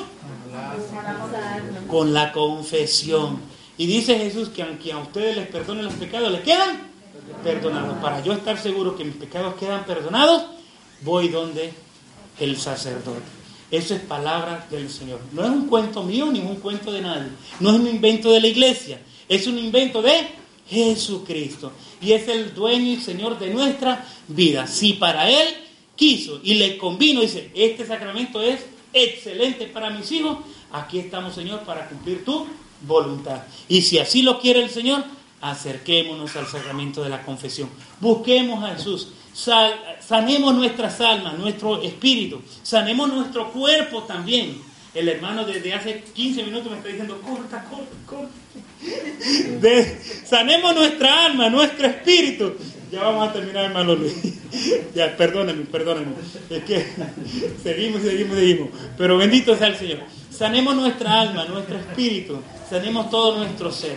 [1.89, 3.58] Con la confesión.
[3.79, 6.89] Y dice Jesús que aunque a ustedes les perdonen los pecados, les quedan
[7.45, 7.97] perdonados.
[7.99, 10.43] Para yo estar seguro que mis pecados quedan perdonados,
[11.03, 11.73] voy donde
[12.41, 13.23] el sacerdote.
[13.71, 15.21] Eso es palabra del Señor.
[15.33, 17.29] No es un cuento mío ni un cuento de nadie.
[17.61, 19.01] No es un invento de la iglesia.
[19.29, 20.29] Es un invento de
[20.69, 21.73] Jesucristo.
[22.01, 24.67] Y es el dueño y Señor de nuestra vida.
[24.67, 25.49] Si para Él
[25.95, 30.39] quiso y le convino, dice, este sacramento es excelente para mis hijos,
[30.73, 32.47] aquí estamos, Señor, para cumplir tu
[32.87, 33.43] voluntad.
[33.69, 35.05] Y si así lo quiere el Señor,
[35.41, 37.69] acerquémonos al sacramento de la confesión.
[38.01, 39.09] Busquemos a Jesús.
[39.35, 42.43] sanemos nuestras almas, nuestro espíritu.
[42.63, 44.61] Sanemos nuestro cuerpo también.
[44.95, 48.33] El hermano desde hace 15 minutos me está diciendo, corta, corta, corta.
[50.25, 52.55] sanemos nuestra alma, nuestro espíritu.
[52.91, 54.15] Ya vamos a terminar, hermano Luis.
[54.95, 56.15] ya, perdónenme, perdónenme.
[56.49, 56.87] Es que
[57.63, 58.69] seguimos, seguimos, seguimos.
[58.97, 59.99] Pero bendito sea el Señor.
[60.39, 62.39] Sanemos nuestra alma, nuestro espíritu.
[62.71, 63.97] Sanemos todo nuestro ser.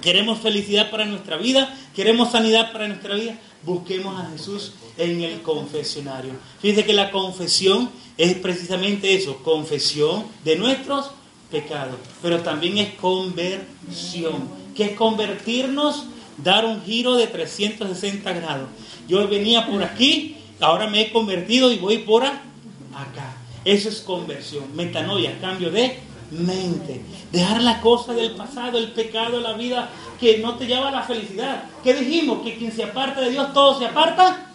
[0.00, 3.36] Queremos felicidad para nuestra vida, queremos sanidad para nuestra vida.
[3.64, 6.34] Busquemos a Jesús en el confesionario.
[6.60, 11.10] Fíjense que la confesión es precisamente eso, confesión de nuestros
[11.50, 16.04] pecados, pero también es conversión, que es convertirnos,
[16.44, 18.68] dar un giro de 360 grados.
[19.08, 23.25] Yo venía por aquí, ahora me he convertido y voy por acá.
[23.66, 25.98] Eso es conversión, metanoia, cambio de
[26.30, 27.00] mente.
[27.32, 29.90] Dejar la cosa del pasado, el pecado, la vida
[30.20, 31.64] que no te lleva a la felicidad.
[31.82, 32.44] ¿Qué dijimos?
[32.44, 34.52] Que quien se aparta de Dios todo se aparta.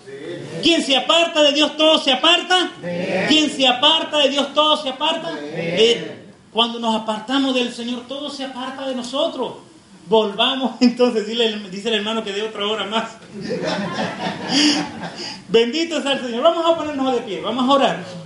[0.64, 2.72] ¿Quién se aparta de Dios todo se aparta?
[3.28, 5.38] ¿Quién se aparta de Dios todo se aparta?
[5.42, 9.56] Eh, cuando nos apartamos del Señor todo se aparta de nosotros.
[10.08, 13.18] Volvamos entonces, dice el hermano que dé otra hora más.
[15.50, 16.44] Bendito sea el Señor.
[16.44, 18.21] Vamos a ponernos de pie, vamos a orar.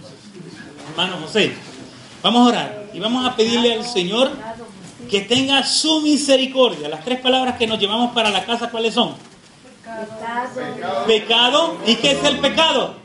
[0.89, 1.53] Hermano José,
[2.21, 4.31] vamos a orar y vamos a pedirle al Señor
[5.09, 6.89] que tenga su misericordia.
[6.89, 9.15] Las tres palabras que nos llevamos para la casa, ¿cuáles son?
[11.05, 11.77] Pecado.
[11.85, 12.95] ¿Y qué es el pecado?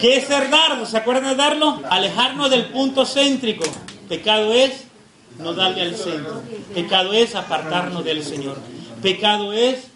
[0.00, 0.50] ¿Qué es ser?
[0.86, 1.80] ¿Se acuerdan de darlo?
[1.88, 3.64] Alejarnos del punto céntrico.
[4.08, 4.84] Pecado es
[5.38, 6.42] no darle al centro.
[6.74, 8.58] Pecado es apartarnos del Señor.
[9.02, 9.86] Pecado es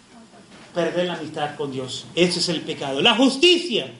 [0.73, 2.05] perder la amistad con Dios.
[2.15, 3.01] Ese es el pecado.
[3.01, 3.91] La justicia.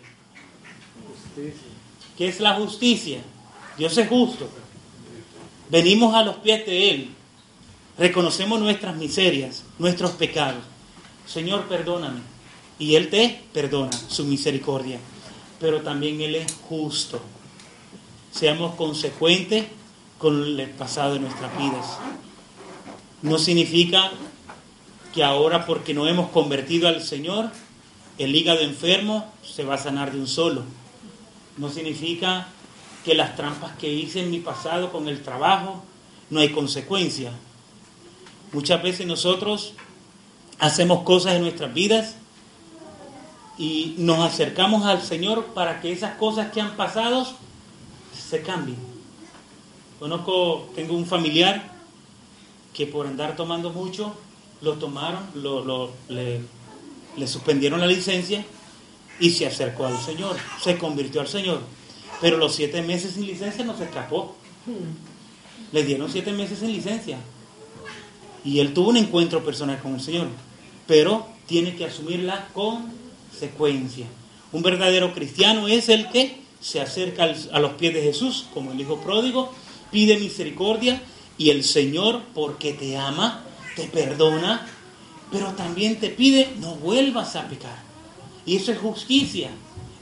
[2.18, 3.20] ¿Qué es la justicia?
[3.78, 4.49] Dios es justo.
[5.70, 7.09] Venimos a los pies de Él.
[7.97, 10.63] Reconocemos nuestras miserias, nuestros pecados.
[11.28, 12.22] Señor, perdóname.
[12.80, 14.99] Y Él te perdona, su misericordia.
[15.59, 17.22] Pero también Él es justo.
[18.32, 19.65] Seamos consecuentes
[20.18, 21.97] con el pasado de nuestras vidas.
[23.22, 24.11] No significa
[25.13, 27.51] que ahora porque no hemos convertido al Señor,
[28.18, 30.63] el hígado enfermo se va a sanar de un solo.
[31.58, 32.47] No significa
[33.03, 35.84] que las trampas que hice en mi pasado con el trabajo
[36.30, 37.32] no hay consecuencia.
[38.53, 39.74] Muchas veces nosotros
[40.60, 42.16] hacemos cosas en nuestras vidas
[43.58, 47.28] y nos acercamos al Señor para que esas cosas que han pasado
[48.14, 48.78] se cambien.
[49.99, 51.72] Conozco, tengo un familiar
[52.74, 54.16] que por andar tomando mucho,
[54.62, 56.41] lo tomaron, lo, le,
[57.16, 58.45] le suspendieron la licencia
[59.20, 61.61] y se acercó al Señor, se convirtió al Señor.
[62.22, 64.36] Pero los siete meses sin licencia no se escapó.
[65.72, 67.18] Le dieron siete meses sin licencia.
[68.43, 70.28] Y él tuvo un encuentro personal con el Señor.
[70.88, 74.05] Pero tiene que asumir la consecuencia.
[74.51, 78.82] Un verdadero cristiano es el que se acerca a los pies de Jesús, como el
[78.82, 79.53] Hijo pródigo,
[79.91, 81.01] pide misericordia
[81.38, 83.43] y el Señor, porque te ama,
[83.76, 84.68] te perdona,
[85.32, 87.87] pero también te pide no vuelvas a pecar.
[88.48, 89.52] Y eso es justicia.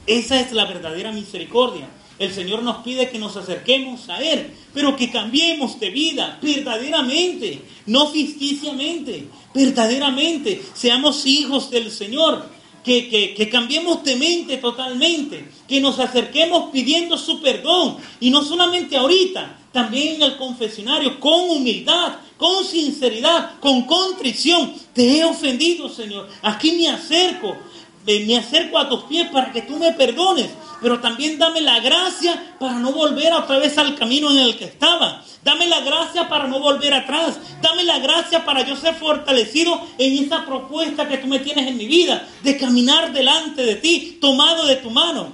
[0.07, 1.89] Esa es la verdadera misericordia.
[2.17, 7.61] El Señor nos pide que nos acerquemos a Él, pero que cambiemos de vida verdaderamente,
[7.87, 10.61] no ficticiamente, verdaderamente.
[10.73, 12.45] Seamos hijos del Señor,
[12.85, 18.43] que, que, que, cambiemos de mente totalmente, que nos acerquemos pidiendo su perdón, y no
[18.43, 24.73] solamente ahorita, también en el confesionario, con humildad, con sinceridad, con contrición.
[24.93, 26.29] Te he ofendido, Señor.
[26.43, 27.57] Aquí me acerco
[28.05, 30.49] me acerco a tus pies para que tú me perdones,
[30.81, 34.65] pero también dame la gracia para no volver otra vez al camino en el que
[34.65, 35.23] estaba.
[35.43, 37.39] Dame la gracia para no volver atrás.
[37.61, 41.77] Dame la gracia para yo ser fortalecido en esa propuesta que tú me tienes en
[41.77, 45.33] mi vida, de caminar delante de ti, tomado de tu mano.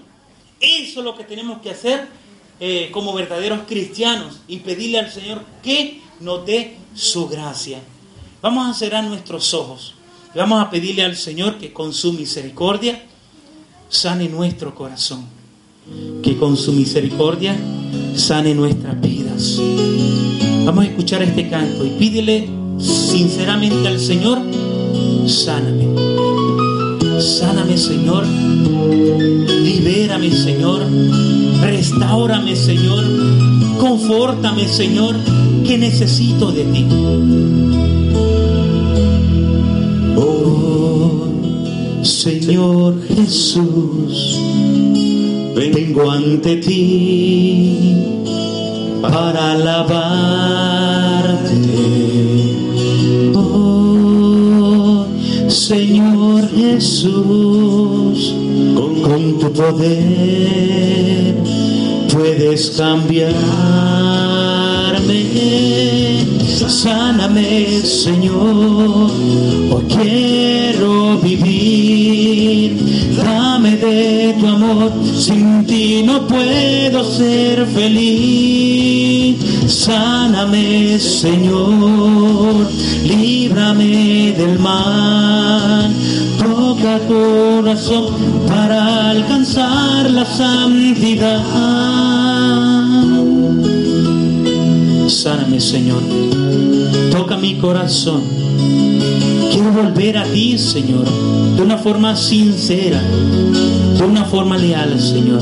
[0.59, 2.07] Eso es lo que tenemos que hacer
[2.59, 7.79] eh, como verdaderos cristianos y pedirle al Señor que nos dé su gracia.
[8.41, 9.95] Vamos a cerrar nuestros ojos
[10.35, 13.03] vamos a pedirle al Señor que con su misericordia
[13.89, 15.25] sane nuestro corazón,
[16.23, 17.57] que con su misericordia
[18.15, 19.57] sane nuestras vidas.
[20.65, 22.47] Vamos a escuchar este canto y pídele
[22.79, 24.39] sinceramente al Señor,
[25.27, 25.87] sáname.
[27.21, 28.25] Sáname, Señor.
[28.25, 30.81] Libérame, Señor.
[31.61, 33.03] Restaurame, Señor.
[33.79, 35.15] Confórtame, Señor,
[35.65, 36.85] que necesito de ti.
[42.03, 44.39] Señor Jesús,
[45.55, 47.95] vengo ante ti
[49.01, 50.11] para alabarte.
[53.35, 55.05] Oh,
[55.47, 58.33] Señor Jesús,
[58.75, 61.35] con, con tu poder
[62.11, 63.31] puedes cambiarme.
[66.67, 69.11] Sáname, Señor,
[69.71, 72.77] hoy quiero vivir.
[73.15, 79.37] Dame de tu amor, sin ti no puedo ser feliz.
[79.67, 82.67] Sáname, Señor,
[83.03, 85.91] líbrame del mal.
[86.37, 88.05] Toca tu corazón
[88.47, 92.20] para alcanzar la santidad.
[95.11, 96.01] Sáname, Señor.
[97.11, 98.23] Toca mi corazón.
[99.51, 101.05] Quiero volver a ti, Señor,
[101.55, 105.41] de una forma sincera, de una forma leal, Señor.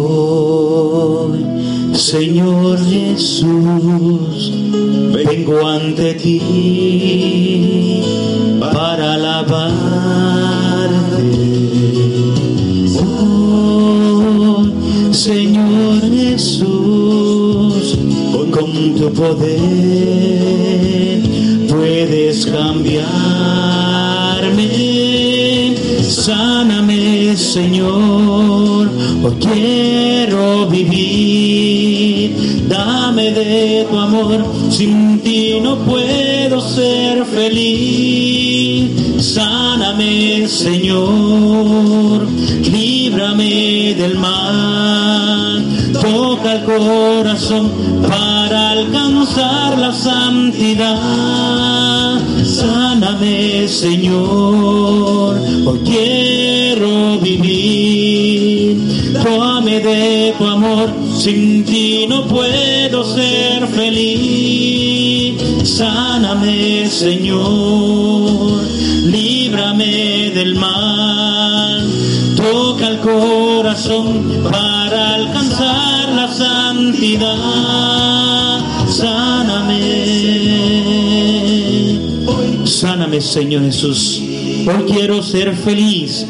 [0.00, 1.44] Hoy,
[1.94, 4.52] Señor Jesús,
[5.12, 8.00] vengo ante ti
[8.60, 10.31] para alabarte.
[19.02, 19.50] Tu poder
[21.68, 23.02] puedes cambiarme.
[26.02, 28.88] Sáname, Señor,
[29.24, 32.36] hoy quiero vivir.
[32.68, 38.88] Dame de tu amor, sin ti no puedo ser feliz.
[39.18, 42.28] Sáname, Señor,
[42.70, 45.01] líbrame del mal.
[46.02, 47.70] Toca el corazón
[48.02, 50.98] para alcanzar la santidad.
[52.44, 59.12] Sáname, Señor, hoy quiero vivir.
[59.22, 65.40] Tóame de tu amor, sin ti no puedo ser feliz.
[65.62, 68.60] Sáname, Señor,
[69.04, 71.88] líbrame del mal.
[72.36, 75.81] Toca el corazón para alcanzar
[78.86, 79.80] Sáname.
[82.64, 84.20] Sáname, Señor Jesús.
[84.20, 86.24] Hoy quiero ser feliz.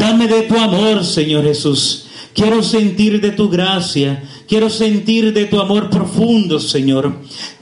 [0.00, 2.06] Dame de tu amor, Señor Jesús.
[2.32, 4.24] Quiero sentir de tu gracia.
[4.48, 7.12] Quiero sentir de tu amor profundo, Señor.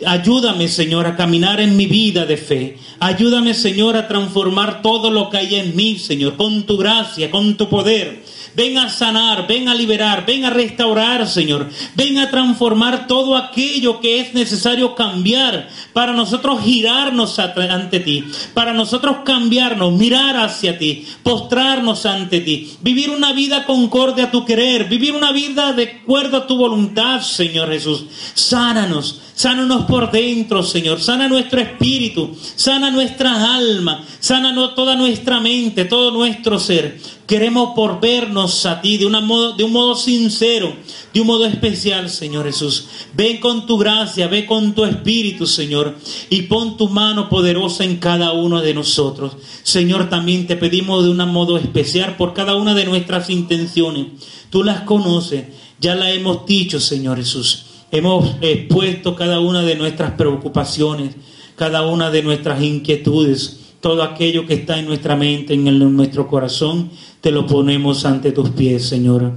[0.07, 2.79] Ayúdame, Señor, a caminar en mi vida de fe.
[3.01, 7.57] Ayúdame, Señor, a transformar todo lo que hay en mí, Señor, con tu gracia, con
[7.57, 8.23] tu poder.
[8.55, 11.69] Ven a sanar, ven a liberar, ven a restaurar, Señor.
[11.95, 18.25] Ven a transformar todo aquello que es necesario cambiar para nosotros girarnos ante ti,
[18.55, 24.45] para nosotros cambiarnos, mirar hacia ti, postrarnos ante ti, vivir una vida concorde a tu
[24.45, 28.07] querer, vivir una vida de acuerdo a tu voluntad, Señor Jesús.
[28.35, 31.01] Sánanos, Sánanos por dentro, Señor.
[31.01, 37.01] Sana nuestro espíritu, sana nuestra alma, sana toda nuestra mente, todo nuestro ser.
[37.26, 40.72] Queremos por vernos a ti de un modo sincero,
[41.12, 42.87] de un modo especial, Señor Jesús.
[43.14, 45.97] Ven con tu gracia, ve con tu espíritu, Señor,
[46.30, 49.32] y pon tu mano poderosa en cada uno de nosotros.
[49.64, 54.07] Señor, también te pedimos de un modo especial por cada una de nuestras intenciones.
[54.51, 55.47] Tú las conoces,
[55.80, 57.64] ya las hemos dicho, Señor Jesús.
[57.95, 61.15] Hemos expuesto cada una de nuestras preocupaciones,
[61.55, 66.91] cada una de nuestras inquietudes, todo aquello que está en nuestra mente, en, nuestro corazón,
[67.21, 69.35] te lo ponemos ante tus pies, Señor.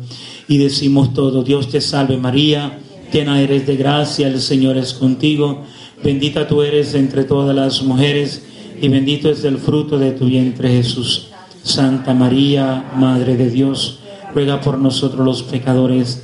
[0.48, 2.80] Y decimos todo, Dios te salve María,
[3.14, 5.62] llena eres de gracia, el Señor es contigo,
[6.04, 8.44] bendita tú eres entre todas las mujeres
[8.82, 11.28] y bendito es el fruto de tu vientre Jesús.
[11.62, 14.00] Santa María, Madre de Dios,
[14.34, 16.24] ruega por nosotros los pecadores,